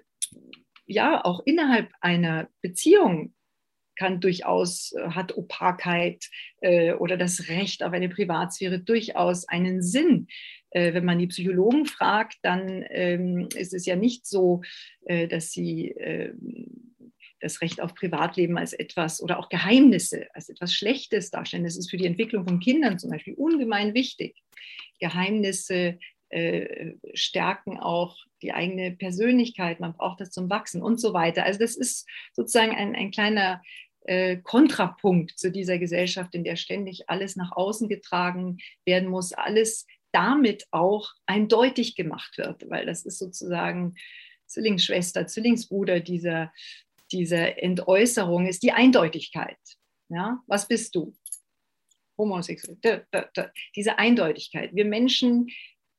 ja, 0.86 1.24
auch 1.24 1.44
innerhalb 1.46 1.94
einer 2.02 2.50
Beziehung 2.62 3.34
kann 3.96 4.20
durchaus, 4.20 4.92
äh, 4.92 5.12
hat 5.12 5.38
Opakheit 5.38 6.26
äh, 6.60 6.92
oder 6.92 7.16
das 7.16 7.48
Recht 7.48 7.84
auf 7.84 7.94
eine 7.94 8.10
Privatsphäre 8.10 8.80
durchaus 8.80 9.48
einen 9.48 9.82
Sinn. 9.82 10.28
Äh, 10.72 10.94
wenn 10.94 11.06
man 11.06 11.20
die 11.20 11.28
Psychologen 11.28 11.86
fragt, 11.86 12.36
dann 12.42 12.84
ähm, 12.90 13.48
ist 13.56 13.74
es 13.74 13.86
ja 13.86 13.96
nicht 13.96 14.26
so, 14.26 14.62
äh, 15.06 15.30
dass 15.30 15.52
sie 15.52 15.92
ähm, 15.92 16.83
das 17.44 17.62
Recht 17.62 17.82
auf 17.82 17.94
Privatleben 17.94 18.58
als 18.58 18.74
etwas 18.74 19.22
oder 19.22 19.38
auch 19.38 19.50
Geheimnisse 19.50 20.28
als 20.34 20.50
etwas 20.50 20.74
Schlechtes 20.74 21.30
darstellen. 21.30 21.66
Das 21.66 21.78
ist 21.78 21.90
für 21.90 21.98
die 21.98 22.06
Entwicklung 22.06 22.48
von 22.48 22.60
Kindern 22.60 22.98
zum 22.98 23.12
Beispiel 23.12 23.34
ungemein 23.36 23.94
wichtig. 23.94 24.42
Geheimnisse 25.00 26.00
äh, 26.30 26.94
stärken 27.14 27.80
auch 27.80 28.18
die 28.42 28.54
eigene 28.54 28.92
Persönlichkeit, 28.92 29.80
man 29.80 29.94
braucht 29.94 30.22
das 30.22 30.32
zum 30.32 30.50
Wachsen 30.50 30.82
und 30.82 31.00
so 31.00 31.14
weiter. 31.14 31.44
Also 31.44 31.60
das 31.60 31.76
ist 31.76 32.08
sozusagen 32.34 32.76
ein, 32.76 32.96
ein 32.96 33.12
kleiner 33.12 33.62
äh, 34.06 34.38
Kontrapunkt 34.38 35.38
zu 35.38 35.52
dieser 35.52 35.78
Gesellschaft, 35.78 36.34
in 36.34 36.44
der 36.44 36.56
ständig 36.56 37.10
alles 37.10 37.36
nach 37.36 37.52
außen 37.52 37.90
getragen 37.90 38.58
werden 38.86 39.10
muss, 39.10 39.34
alles 39.34 39.86
damit 40.12 40.66
auch 40.72 41.12
eindeutig 41.26 41.96
gemacht 41.96 42.38
wird, 42.38 42.70
weil 42.70 42.86
das 42.86 43.06
ist 43.06 43.20
sozusagen 43.20 43.96
Zwillingsschwester, 44.48 45.28
Zwillingsbruder 45.28 46.00
dieser 46.00 46.52
dieser 47.14 47.62
Entäußerung 47.62 48.48
ist 48.48 48.64
die 48.64 48.72
Eindeutigkeit. 48.72 49.58
Ja? 50.10 50.42
Was 50.48 50.68
bist 50.68 50.96
du? 50.96 51.16
Homosexuell. 52.18 53.08
Diese 53.76 53.98
Eindeutigkeit. 53.98 54.76
Wir 54.76 54.86
Menschen 54.86 55.48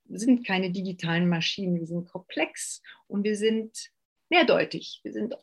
sind 0.07 0.45
keine 0.45 0.71
digitalen 0.71 1.27
Maschinen, 1.27 1.79
wir 1.79 1.87
sind 1.87 2.07
komplex 2.07 2.81
und 3.07 3.23
wir 3.23 3.35
sind 3.35 3.89
mehrdeutig, 4.29 5.01
wir 5.03 5.13
sind 5.13 5.35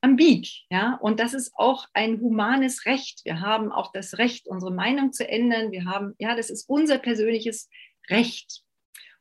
ambig. 0.00 0.66
Ja? 0.70 0.98
Und 1.00 1.18
das 1.18 1.34
ist 1.34 1.52
auch 1.56 1.86
ein 1.94 2.20
humanes 2.20 2.86
Recht. 2.86 3.22
Wir 3.24 3.40
haben 3.40 3.72
auch 3.72 3.92
das 3.92 4.18
Recht, 4.18 4.46
unsere 4.48 4.72
Meinung 4.72 5.12
zu 5.12 5.28
ändern. 5.28 5.72
Wir 5.72 5.84
haben, 5.86 6.14
ja, 6.18 6.36
das 6.36 6.50
ist 6.50 6.68
unser 6.68 6.98
persönliches 6.98 7.68
Recht. 8.10 8.62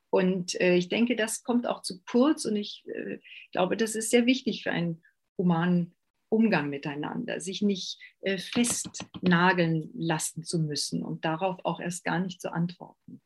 Und 0.09 0.59
äh, 0.59 0.75
ich 0.75 0.89
denke, 0.89 1.15
das 1.15 1.43
kommt 1.43 1.65
auch 1.65 1.81
zu 1.83 2.01
kurz 2.03 2.45
und 2.45 2.57
ich 2.57 2.83
äh, 2.87 3.19
glaube, 3.53 3.77
das 3.77 3.95
ist 3.95 4.11
sehr 4.11 4.25
wichtig 4.25 4.63
für 4.63 4.71
ein 4.71 5.01
humanen 5.41 5.95
Umgang 6.29 6.69
miteinander, 6.69 7.41
sich 7.41 7.61
nicht 7.61 7.99
äh, 8.21 8.37
festnageln 8.37 9.89
lassen 9.93 10.43
zu 10.43 10.59
müssen 10.59 11.03
und 11.03 11.25
darauf 11.25 11.57
auch 11.65 11.79
erst 11.79 12.05
gar 12.05 12.19
nicht 12.19 12.39
zu 12.39 12.53
antworten. 12.53 13.21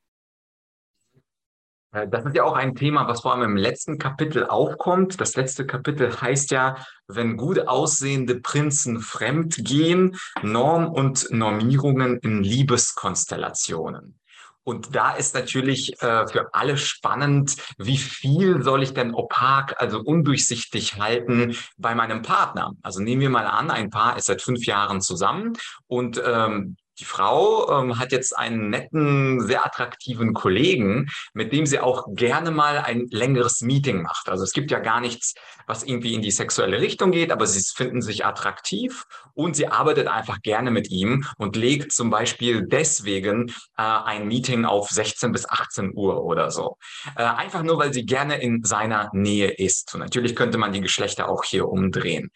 Äh, 1.92 2.08
das 2.08 2.26
ist 2.26 2.36
ja 2.36 2.44
auch 2.44 2.56
ein 2.56 2.74
Thema, 2.74 3.08
was 3.08 3.22
vor 3.22 3.34
allem 3.34 3.44
im 3.44 3.58
letzten 3.58 4.00
Kapitel 4.00 4.46
aufkommt. 4.46 5.20
Das 5.22 5.36
letzte 5.36 5.68
Kapitel 5.68 6.20
heißt 6.20 6.52
ja, 6.52 6.78
wenn 7.08 7.38
gut 7.38 7.68
aussehende 7.68 8.40
Prinzen 8.40 9.00
fremd 9.02 9.58
gehen, 9.64 10.18
Norm 10.42 10.88
und 10.88 11.30
Normierungen 11.32 12.18
in 12.20 12.44
Liebeskonstellationen. 12.44 14.20
Und 14.66 14.96
da 14.96 15.12
ist 15.12 15.36
natürlich 15.36 16.02
äh, 16.02 16.28
für 16.28 16.54
alle 16.54 16.78
spannend, 16.78 17.56
wie 17.78 17.98
viel 17.98 18.64
soll 18.64 18.82
ich 18.82 18.94
denn 18.94 19.14
opak, 19.14 19.80
also 19.80 20.02
undurchsichtig 20.02 21.00
halten 21.00 21.56
bei 21.78 21.94
meinem 21.94 22.24
Partner? 22.24 22.74
Also 22.82 23.00
nehmen 23.00 23.22
wir 23.22 23.30
mal 23.30 23.46
an, 23.46 23.70
ein 23.70 23.92
Paar 23.92 24.18
ist 24.18 24.26
seit 24.26 24.42
fünf 24.42 24.66
Jahren 24.66 25.02
zusammen 25.02 25.54
und 25.88 26.22
ähm, 26.26 26.78
die 27.00 27.06
Frau 27.06 27.82
ähm, 27.82 28.00
hat 28.00 28.12
jetzt 28.12 28.38
einen 28.38 28.70
netten, 28.70 29.46
sehr 29.46 29.66
attraktiven 29.66 30.34
Kollegen, 30.34 31.10
mit 31.34 31.52
dem 31.52 31.66
sie 31.66 31.80
auch 31.80 32.08
gerne 32.14 32.52
mal 32.52 32.80
ein 32.80 33.08
längeres 33.10 33.62
Meeting 33.62 34.02
macht. 34.02 34.30
Also 34.30 34.44
es 34.44 34.54
gibt 34.54 34.72
ja 34.72 34.80
gar 34.80 35.02
nichts, 35.02 35.34
was 35.68 35.84
irgendwie 35.84 36.14
in 36.14 36.22
die 36.22 36.32
sexuelle 36.32 36.80
Richtung 36.80 37.12
geht, 37.12 37.32
aber 37.32 37.46
sie 37.48 37.62
finden 37.76 38.02
sich 38.02 38.26
attraktiv 38.26 39.06
und 39.34 39.56
sie 39.56 39.68
arbeitet 39.68 40.08
einfach 40.08 40.42
gerne 40.42 40.72
mit 40.72 40.90
ihm 40.90 41.26
und 41.38 41.56
legt 41.56 41.92
zum 41.92 42.10
Beispiel 42.10 42.66
deswegen 42.66 43.50
äh, 43.78 43.84
ein 43.84 44.28
Meeting 44.28 44.66
auf 44.66 44.90
16 44.90 45.32
bis 45.32 45.50
18 45.50 45.92
Uhr 45.96 46.24
oder 46.24 46.52
so. 46.52 46.78
Äh, 47.16 47.24
einfach 47.24 47.64
nur, 47.64 47.78
weil 47.78 47.94
sie 47.94 48.06
gerne 48.06 48.42
in 48.42 48.64
seiner 48.64 49.10
Nähe 49.14 49.50
ist. 49.52 49.94
Und 49.94 50.00
natürlich 50.02 50.36
könnte 50.36 50.58
man 50.58 50.72
die 50.72 50.82
Geschlechter 50.82 51.30
auch 51.30 51.44
hier 51.44 51.68
umdrehen. 51.68 52.32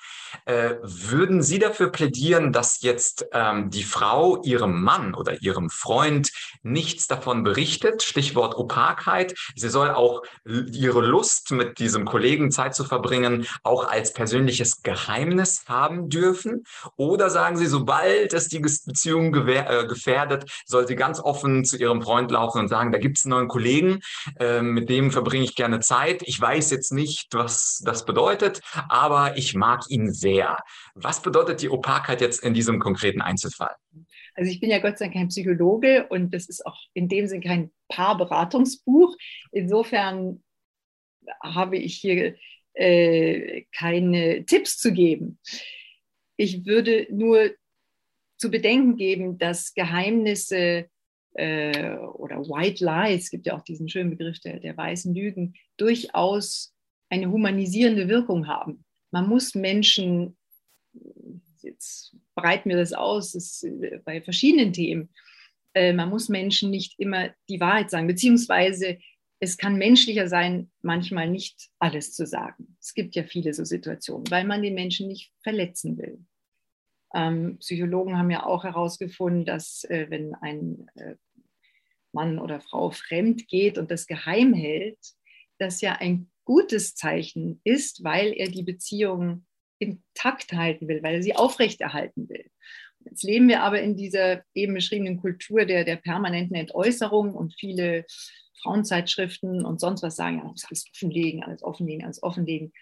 Äh, 0.45 0.75
würden 0.81 1.41
Sie 1.41 1.59
dafür 1.59 1.91
plädieren, 1.91 2.51
dass 2.51 2.81
jetzt 2.81 3.25
ähm, 3.33 3.69
die 3.69 3.83
Frau 3.83 4.41
ihrem 4.49 4.81
Mann 4.83 5.13
oder 5.13 5.41
ihrem 5.41 5.69
Freund 5.69 6.31
nichts 6.63 7.07
davon 7.07 7.43
berichtet, 7.43 8.03
Stichwort 8.03 8.55
Opakheit. 8.55 9.35
Sie 9.55 9.69
soll 9.69 9.91
auch 9.91 10.23
ihre 10.45 11.01
Lust, 11.01 11.51
mit 11.51 11.79
diesem 11.79 12.05
Kollegen 12.05 12.51
Zeit 12.51 12.75
zu 12.75 12.83
verbringen, 12.83 13.45
auch 13.63 13.87
als 13.87 14.13
persönliches 14.13 14.81
Geheimnis 14.81 15.63
haben 15.67 16.09
dürfen. 16.09 16.63
Oder 16.97 17.29
sagen 17.29 17.57
Sie, 17.57 17.67
sobald 17.67 18.33
es 18.33 18.47
die 18.47 18.59
Beziehung 18.59 19.33
äh, 19.47 19.85
gefährdet, 19.87 20.49
soll 20.65 20.87
sie 20.87 20.95
ganz 20.95 21.19
offen 21.19 21.65
zu 21.65 21.77
ihrem 21.77 22.01
Freund 22.01 22.31
laufen 22.31 22.59
und 22.59 22.67
sagen, 22.67 22.91
da 22.91 22.97
gibt 22.97 23.17
es 23.17 23.25
einen 23.25 23.31
neuen 23.31 23.47
Kollegen, 23.47 23.99
äh, 24.39 24.61
mit 24.61 24.89
dem 24.89 25.11
verbringe 25.11 25.43
ich 25.43 25.55
gerne 25.55 25.79
Zeit. 25.79 26.21
Ich 26.25 26.39
weiß 26.39 26.71
jetzt 26.71 26.91
nicht, 26.91 27.33
was 27.33 27.81
das 27.83 28.05
bedeutet, 28.05 28.61
aber 28.87 29.37
ich 29.37 29.55
mag 29.55 29.83
ihn 29.89 30.11
sehr. 30.11 30.57
Was 30.95 31.21
bedeutet 31.21 31.61
die 31.61 31.69
Opakheit 31.69 32.21
jetzt 32.21 32.43
in 32.43 32.53
diesem 32.53 32.79
konkreten 32.79 33.21
Einzelfall? 33.21 33.75
Also 34.39 34.51
ich 34.51 34.61
bin 34.61 34.69
ja 34.69 34.79
Gott 34.79 34.97
sei 34.97 35.05
Dank 35.05 35.15
kein 35.15 35.27
Psychologe 35.27 36.07
und 36.07 36.33
das 36.33 36.47
ist 36.47 36.65
auch 36.65 36.77
in 36.93 37.09
dem 37.09 37.27
Sinn 37.27 37.41
kein 37.41 37.71
Paarberatungsbuch. 37.89 39.17
Insofern 39.51 40.41
habe 41.43 41.77
ich 41.77 41.95
hier 41.97 42.37
äh, 42.73 43.65
keine 43.77 44.45
Tipps 44.45 44.77
zu 44.77 44.93
geben. 44.93 45.39
Ich 46.37 46.65
würde 46.65 47.05
nur 47.11 47.51
zu 48.37 48.49
bedenken 48.49 48.95
geben, 48.95 49.37
dass 49.37 49.73
Geheimnisse 49.73 50.87
äh, 51.33 51.97
oder 51.97 52.37
White 52.39 52.85
Lies, 52.85 53.25
es 53.25 53.31
gibt 53.31 53.45
ja 53.45 53.57
auch 53.57 53.63
diesen 53.63 53.89
schönen 53.89 54.11
Begriff 54.11 54.39
der, 54.39 54.61
der 54.61 54.77
weißen 54.77 55.13
Lügen, 55.13 55.55
durchaus 55.75 56.73
eine 57.09 57.29
humanisierende 57.29 58.07
Wirkung 58.07 58.47
haben. 58.47 58.85
Man 59.11 59.27
muss 59.27 59.53
Menschen, 59.53 60.37
jetzt 61.79 62.15
breiten 62.35 62.69
wir 62.69 62.77
das 62.77 62.93
aus, 62.93 63.31
das 63.31 63.63
äh, 63.63 63.99
bei 64.03 64.21
verschiedenen 64.21 64.73
Themen, 64.73 65.09
äh, 65.73 65.93
man 65.93 66.09
muss 66.09 66.29
Menschen 66.29 66.69
nicht 66.69 66.99
immer 66.99 67.29
die 67.47 67.59
Wahrheit 67.59 67.89
sagen, 67.89 68.07
beziehungsweise 68.07 68.99
es 69.39 69.57
kann 69.57 69.77
menschlicher 69.77 70.27
sein, 70.27 70.69
manchmal 70.81 71.29
nicht 71.29 71.69
alles 71.79 72.13
zu 72.13 72.25
sagen. 72.25 72.75
Es 72.81 72.93
gibt 72.93 73.15
ja 73.15 73.23
viele 73.23 73.53
so 73.53 73.63
Situationen, 73.63 74.29
weil 74.29 74.43
man 74.43 74.61
den 74.61 74.73
Menschen 74.73 75.07
nicht 75.07 75.31
verletzen 75.41 75.97
will. 75.97 76.19
Ähm, 77.15 77.57
Psychologen 77.59 78.17
haben 78.17 78.29
ja 78.29 78.45
auch 78.45 78.65
herausgefunden, 78.65 79.45
dass 79.45 79.85
äh, 79.85 80.07
wenn 80.09 80.35
ein 80.35 80.87
äh, 80.95 81.15
Mann 82.11 82.39
oder 82.39 82.59
Frau 82.59 82.91
fremd 82.91 83.47
geht 83.47 83.77
und 83.77 83.89
das 83.91 84.07
geheim 84.07 84.53
hält, 84.53 84.99
das 85.57 85.79
ja 85.79 85.93
ein 85.93 86.29
gutes 86.43 86.95
Zeichen 86.95 87.61
ist, 87.63 88.03
weil 88.03 88.33
er 88.33 88.49
die 88.49 88.63
Beziehung 88.63 89.45
intakt 89.79 90.53
halten 90.53 90.87
will, 90.87 91.01
weil 91.01 91.15
er 91.15 91.23
sie 91.23 91.35
aufrechterhalten 91.35 92.29
will. 92.29 92.45
Jetzt 93.05 93.23
leben 93.23 93.47
wir 93.47 93.63
aber 93.63 93.81
in 93.81 93.95
dieser 93.95 94.43
eben 94.53 94.73
beschriebenen 94.73 95.17
Kultur 95.17 95.65
der, 95.65 95.85
der 95.85 95.95
permanenten 95.95 96.55
Entäußerung 96.55 97.33
und 97.33 97.55
viele 97.57 98.05
Frauenzeitschriften 98.61 99.65
und 99.65 99.79
sonst 99.79 100.03
was 100.03 100.15
sagen, 100.15 100.37
ja, 100.37 100.43
man 100.43 100.51
muss 100.51 100.65
alles 100.65 100.85
offenlegen, 100.93 101.43
alles 101.43 101.63
offenlegen, 101.63 102.03
alles 102.03 102.21
offenlegen. 102.21 102.73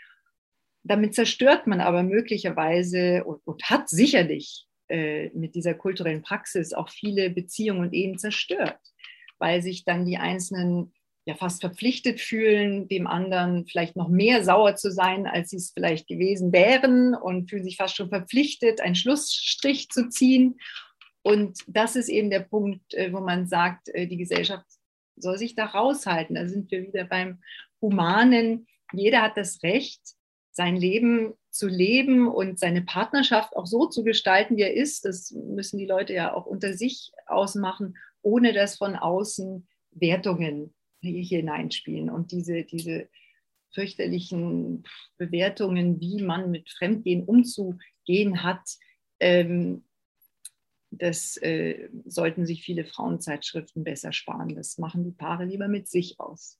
Damit 0.84 1.14
zerstört 1.14 1.68
man 1.68 1.82
aber 1.82 2.02
möglicherweise 2.02 3.24
und, 3.26 3.46
und 3.46 3.64
hat 3.70 3.90
sicherlich 3.90 4.66
äh, 4.90 5.30
mit 5.30 5.54
dieser 5.54 5.76
kulturellen 5.76 6.24
Praxis 6.24 6.74
auch 6.74 6.90
viele 6.90 7.30
Beziehungen 7.30 7.82
und 7.82 7.94
Ehen 7.94 8.18
zerstört, 8.18 8.80
weil 9.38 9.62
sich 9.62 9.86
dann 9.86 10.06
die 10.06 10.18
einzelnen 10.18 10.94
ja 11.28 11.36
fast 11.36 11.60
verpflichtet 11.60 12.22
fühlen, 12.22 12.88
dem 12.88 13.06
anderen 13.06 13.68
vielleicht 13.68 13.98
noch 13.98 14.08
mehr 14.08 14.46
sauer 14.46 14.78
zu 14.78 14.90
sein, 14.92 15.28
als 15.28 15.50
sie 15.50 15.58
es 15.58 15.72
vielleicht 15.72 16.08
gewesen 16.08 16.54
wären 16.54 17.14
und 17.16 17.50
fühlen 17.50 17.66
sich 17.66 17.76
fast 17.76 17.98
schon 17.98 18.08
verpflichtet, 18.08 18.80
einen 18.80 18.96
Schlussstrich 18.96 19.90
zu 19.90 20.08
ziehen. 20.08 20.58
Und 21.24 21.60
das 21.68 21.98
ist 21.98 22.08
eben 22.08 22.30
der 22.30 22.40
Punkt, 22.40 22.94
äh, 22.94 23.12
wo 23.12 23.20
man 23.20 23.46
sagt, 23.46 23.90
äh, 23.90 24.08
die 24.08 24.16
Gesellschaft 24.16 24.66
soll 25.18 25.38
sich 25.38 25.54
da 25.54 25.66
raushalten. 25.66 26.36
Da 26.36 26.48
sind 26.48 26.72
wir 26.72 26.88
wieder 26.88 27.04
beim 27.04 27.42
Humanen. 27.82 28.66
Jeder 28.94 29.22
hat 29.22 29.36
das 29.36 29.62
Recht, 29.64 30.00
sein 30.54 30.78
Leben 30.78 31.34
zu 31.52 31.68
leben 31.68 32.30
und 32.30 32.58
seine 32.58 32.84
Partnerschaft 32.84 33.58
auch 33.58 33.66
so 33.66 33.88
zu 33.88 34.06
gestalten, 34.06 34.56
wie 34.56 34.62
er 34.62 34.74
ist. 34.74 35.04
Das 35.04 35.32
müssen 35.32 35.78
die 35.78 35.86
Leute 35.86 36.14
ja 36.14 36.34
auch 36.34 36.46
unter 36.46 36.74
sich 36.74 37.12
ausmachen, 37.26 37.98
ohne 38.22 38.54
dass 38.54 38.78
von 38.78 38.96
außen 38.96 39.68
Wertungen 39.92 40.74
hier 41.02 41.40
hineinspielen 41.40 42.10
und 42.10 42.32
diese, 42.32 42.64
diese 42.64 43.10
fürchterlichen 43.74 44.84
Bewertungen, 45.18 46.00
wie 46.00 46.22
man 46.22 46.52
mit 46.52 46.70
Fremdgehen 46.70 47.24
umzugehen 47.24 48.44
hat, 48.44 48.64
ähm, 49.20 49.84
das 50.90 51.38
äh, 51.38 51.90
sollten 52.06 52.46
sich 52.46 52.64
viele 52.64 52.86
Frauenzeitschriften 52.86 53.84
besser 53.84 54.14
sparen. 54.14 54.56
Das 54.56 54.78
machen 54.78 55.04
die 55.04 55.12
Paare 55.12 55.46
lieber 55.46 55.68
mit 55.68 55.88
sich 55.88 56.20
aus. 56.20 56.58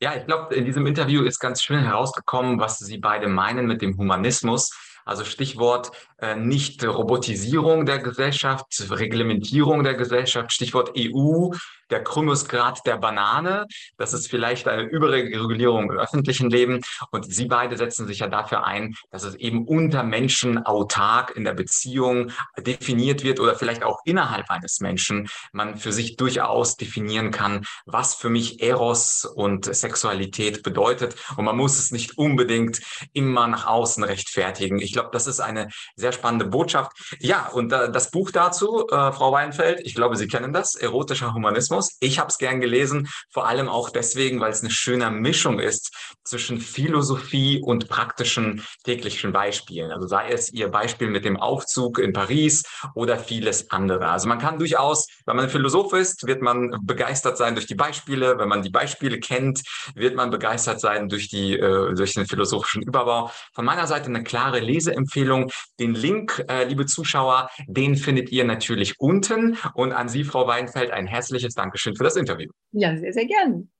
Ja, 0.00 0.16
ich 0.16 0.26
glaube, 0.26 0.54
in 0.54 0.64
diesem 0.64 0.86
Interview 0.86 1.22
ist 1.22 1.38
ganz 1.38 1.62
schön 1.62 1.84
herausgekommen, 1.84 2.58
was 2.58 2.78
Sie 2.78 2.98
beide 2.98 3.28
meinen 3.28 3.66
mit 3.66 3.82
dem 3.82 3.96
Humanismus. 3.96 4.72
Also 5.04 5.24
Stichwort 5.24 5.90
äh, 6.18 6.36
nicht 6.36 6.84
Robotisierung 6.84 7.86
der 7.86 7.98
Gesellschaft, 7.98 8.66
Reglementierung 8.90 9.82
der 9.82 9.94
Gesellschaft, 9.94 10.52
Stichwort 10.52 10.92
EU, 10.96 11.50
der 11.92 12.02
Krümmungsgrad 12.02 12.80
der 12.86 12.96
Banane. 12.96 13.66
Das 13.98 14.12
ist 14.12 14.28
vielleicht 14.28 14.66
eine 14.66 14.82
Überregulierung 14.82 15.90
im 15.90 15.98
öffentlichen 15.98 16.50
Leben. 16.50 16.80
Und 17.10 17.32
Sie 17.32 17.46
beide 17.46 17.76
setzen 17.76 18.06
sich 18.06 18.20
ja 18.20 18.28
dafür 18.28 18.64
ein, 18.64 18.94
dass 19.10 19.22
es 19.24 19.34
eben 19.34 19.66
unter 19.66 20.02
Menschen 20.02 20.64
autark 20.64 21.36
in 21.36 21.44
der 21.44 21.52
Beziehung 21.52 22.30
definiert 22.58 23.22
wird 23.22 23.38
oder 23.40 23.54
vielleicht 23.54 23.84
auch 23.84 24.00
innerhalb 24.04 24.50
eines 24.50 24.80
Menschen 24.80 25.28
man 25.52 25.76
für 25.76 25.92
sich 25.92 26.16
durchaus 26.16 26.76
definieren 26.76 27.30
kann, 27.30 27.64
was 27.84 28.14
für 28.14 28.30
mich 28.30 28.62
Eros 28.62 29.24
und 29.24 29.72
Sexualität 29.72 30.62
bedeutet. 30.62 31.14
Und 31.36 31.44
man 31.44 31.56
muss 31.56 31.78
es 31.78 31.92
nicht 31.92 32.16
unbedingt 32.16 32.80
immer 33.12 33.46
nach 33.46 33.66
außen 33.66 34.02
rechtfertigen. 34.02 34.78
Ich 34.78 34.91
glaube, 34.92 35.10
das 35.12 35.26
ist 35.26 35.40
eine 35.40 35.68
sehr 35.96 36.12
spannende 36.12 36.46
Botschaft. 36.46 36.92
Ja, 37.20 37.48
und 37.48 37.72
äh, 37.72 37.90
das 37.90 38.10
Buch 38.10 38.30
dazu, 38.30 38.86
äh, 38.88 39.12
Frau 39.12 39.32
Weinfeld, 39.32 39.80
ich 39.84 39.94
glaube, 39.94 40.16
Sie 40.16 40.28
kennen 40.28 40.52
das, 40.52 40.74
Erotischer 40.74 41.34
Humanismus. 41.34 41.96
Ich 42.00 42.18
habe 42.18 42.28
es 42.28 42.38
gern 42.38 42.60
gelesen, 42.60 43.08
vor 43.30 43.46
allem 43.46 43.68
auch 43.68 43.90
deswegen, 43.90 44.40
weil 44.40 44.52
es 44.52 44.60
eine 44.60 44.70
schöne 44.70 45.10
Mischung 45.10 45.58
ist 45.58 45.94
zwischen 46.24 46.60
Philosophie 46.60 47.60
und 47.62 47.88
praktischen 47.88 48.64
täglichen 48.84 49.32
Beispielen. 49.32 49.90
Also 49.90 50.06
sei 50.06 50.30
es 50.30 50.52
Ihr 50.52 50.68
Beispiel 50.68 51.08
mit 51.08 51.24
dem 51.24 51.36
Aufzug 51.36 51.98
in 51.98 52.12
Paris 52.12 52.62
oder 52.94 53.18
vieles 53.18 53.70
andere. 53.70 54.08
Also 54.08 54.28
man 54.28 54.38
kann 54.38 54.58
durchaus, 54.58 55.06
wenn 55.26 55.36
man 55.36 55.48
Philosoph 55.48 55.92
ist, 55.92 56.26
wird 56.26 56.42
man 56.42 56.76
begeistert 56.82 57.36
sein 57.36 57.54
durch 57.54 57.66
die 57.66 57.74
Beispiele. 57.74 58.38
Wenn 58.38 58.48
man 58.48 58.62
die 58.62 58.70
Beispiele 58.70 59.18
kennt, 59.18 59.62
wird 59.94 60.16
man 60.16 60.30
begeistert 60.30 60.80
sein 60.80 61.08
durch, 61.08 61.28
die, 61.28 61.58
äh, 61.58 61.94
durch 61.94 62.14
den 62.14 62.26
philosophischen 62.26 62.82
Überbau. 62.82 63.30
Von 63.52 63.64
meiner 63.64 63.86
Seite 63.86 64.06
eine 64.06 64.22
klare 64.22 64.60
Leseempfehlung. 64.86 65.50
Den 65.80 65.94
Link, 65.94 66.44
äh, 66.48 66.64
liebe 66.64 66.86
Zuschauer, 66.86 67.48
den 67.66 67.96
findet 67.96 68.30
ihr 68.30 68.44
natürlich 68.44 68.94
unten. 68.98 69.56
Und 69.74 69.92
an 69.92 70.08
Sie, 70.08 70.24
Frau 70.24 70.46
Weinfeld, 70.46 70.90
ein 70.90 71.06
herzliches 71.06 71.54
Dank 71.54 71.72
Dankeschön 71.72 71.96
für 71.96 72.04
das 72.04 72.16
Interview. 72.16 72.50
Ja, 72.72 72.94
sehr, 72.96 73.12
sehr 73.12 73.26
gern. 73.26 73.70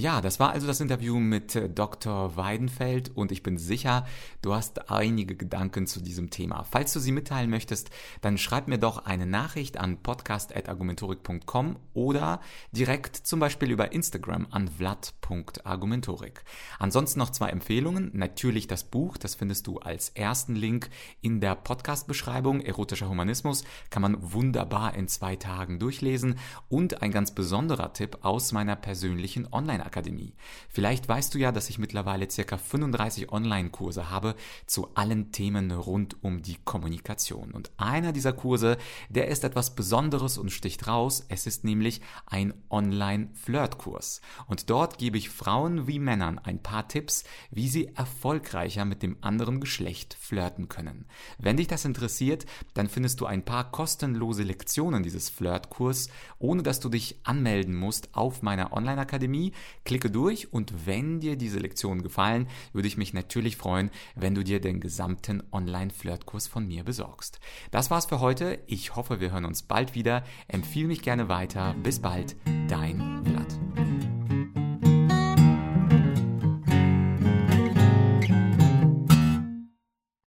Ja, 0.00 0.20
das 0.20 0.38
war 0.38 0.52
also 0.52 0.68
das 0.68 0.80
Interview 0.80 1.18
mit 1.18 1.56
äh, 1.56 1.68
Dr. 1.68 2.36
Weidenfeld 2.36 3.10
und 3.16 3.32
ich 3.32 3.42
bin 3.42 3.58
sicher, 3.58 4.06
du 4.42 4.54
hast 4.54 4.92
einige 4.92 5.34
Gedanken 5.34 5.88
zu 5.88 6.00
diesem 6.00 6.30
Thema. 6.30 6.62
Falls 6.62 6.92
du 6.92 7.00
sie 7.00 7.10
mitteilen 7.10 7.50
möchtest, 7.50 7.90
dann 8.20 8.38
schreib 8.38 8.68
mir 8.68 8.78
doch 8.78 9.06
eine 9.06 9.26
Nachricht 9.26 9.76
an 9.76 10.00
podcast.argumentorik.com 10.00 11.80
oder 11.94 12.40
direkt 12.70 13.16
zum 13.16 13.40
Beispiel 13.40 13.72
über 13.72 13.90
Instagram 13.90 14.46
an 14.52 14.68
vlad.argumentorik. 14.68 16.44
Ansonsten 16.78 17.18
noch 17.18 17.30
zwei 17.30 17.48
Empfehlungen. 17.48 18.12
Natürlich 18.14 18.68
das 18.68 18.84
Buch, 18.84 19.16
das 19.16 19.34
findest 19.34 19.66
du 19.66 19.78
als 19.78 20.10
ersten 20.10 20.54
Link 20.54 20.90
in 21.22 21.40
der 21.40 21.56
Podcast-Beschreibung. 21.56 22.60
Erotischer 22.60 23.08
Humanismus 23.08 23.64
kann 23.90 24.02
man 24.02 24.32
wunderbar 24.32 24.94
in 24.94 25.08
zwei 25.08 25.34
Tagen 25.34 25.80
durchlesen 25.80 26.38
und 26.68 27.02
ein 27.02 27.10
ganz 27.10 27.32
besonderer 27.32 27.92
Tipp 27.92 28.18
aus 28.20 28.52
meiner 28.52 28.76
persönlichen 28.76 29.52
Online- 29.52 29.87
Akademie. 29.88 30.34
Vielleicht 30.68 31.08
weißt 31.08 31.34
du 31.34 31.38
ja, 31.38 31.50
dass 31.50 31.70
ich 31.70 31.78
mittlerweile 31.78 32.26
ca. 32.26 32.56
35 32.56 33.32
Online-Kurse 33.32 34.10
habe 34.10 34.34
zu 34.66 34.94
allen 34.94 35.32
Themen 35.32 35.72
rund 35.72 36.22
um 36.22 36.42
die 36.42 36.58
Kommunikation. 36.64 37.52
Und 37.52 37.72
einer 37.78 38.12
dieser 38.12 38.32
Kurse, 38.32 38.76
der 39.08 39.28
ist 39.28 39.44
etwas 39.44 39.74
Besonderes 39.74 40.38
und 40.38 40.50
sticht 40.50 40.86
raus. 40.86 41.24
Es 41.28 41.46
ist 41.46 41.64
nämlich 41.64 42.00
ein 42.26 42.54
Online-Flirt-Kurs. 42.70 44.20
Und 44.46 44.70
dort 44.70 44.98
gebe 44.98 45.18
ich 45.18 45.30
Frauen 45.30 45.86
wie 45.86 45.98
Männern 45.98 46.38
ein 46.38 46.62
paar 46.62 46.86
Tipps, 46.86 47.24
wie 47.50 47.68
sie 47.68 47.88
erfolgreicher 47.94 48.84
mit 48.84 49.02
dem 49.02 49.16
anderen 49.22 49.60
Geschlecht 49.60 50.14
flirten 50.14 50.68
können. 50.68 51.06
Wenn 51.38 51.56
dich 51.56 51.66
das 51.66 51.84
interessiert, 51.84 52.46
dann 52.74 52.88
findest 52.88 53.20
du 53.20 53.26
ein 53.26 53.44
paar 53.44 53.70
kostenlose 53.70 54.42
Lektionen 54.42 55.02
dieses 55.02 55.30
Flirt-Kurs, 55.30 56.08
ohne 56.38 56.62
dass 56.62 56.80
du 56.80 56.88
dich 56.88 57.20
anmelden 57.24 57.74
musst 57.74 58.14
auf 58.14 58.42
meiner 58.42 58.72
Online-Akademie. 58.72 59.52
Klicke 59.88 60.10
durch 60.10 60.52
und 60.52 60.86
wenn 60.86 61.18
dir 61.18 61.36
diese 61.36 61.58
Lektionen 61.58 62.02
gefallen, 62.02 62.46
würde 62.72 62.86
ich 62.86 62.98
mich 62.98 63.14
natürlich 63.14 63.56
freuen, 63.56 63.90
wenn 64.14 64.34
du 64.34 64.44
dir 64.44 64.60
den 64.60 64.80
gesamten 64.80 65.42
Online-Flirtkurs 65.50 66.46
von 66.46 66.68
mir 66.68 66.84
besorgst. 66.84 67.40
Das 67.70 67.90
war's 67.90 68.06
für 68.06 68.20
heute. 68.20 68.58
Ich 68.66 68.94
hoffe, 68.96 69.18
wir 69.18 69.32
hören 69.32 69.46
uns 69.46 69.62
bald 69.62 69.94
wieder. 69.94 70.24
Empfehle 70.46 70.88
mich 70.88 71.00
gerne 71.00 71.30
weiter. 71.30 71.74
Bis 71.82 72.00
bald, 72.00 72.36
dein 72.68 73.24
Vlad. 73.24 73.87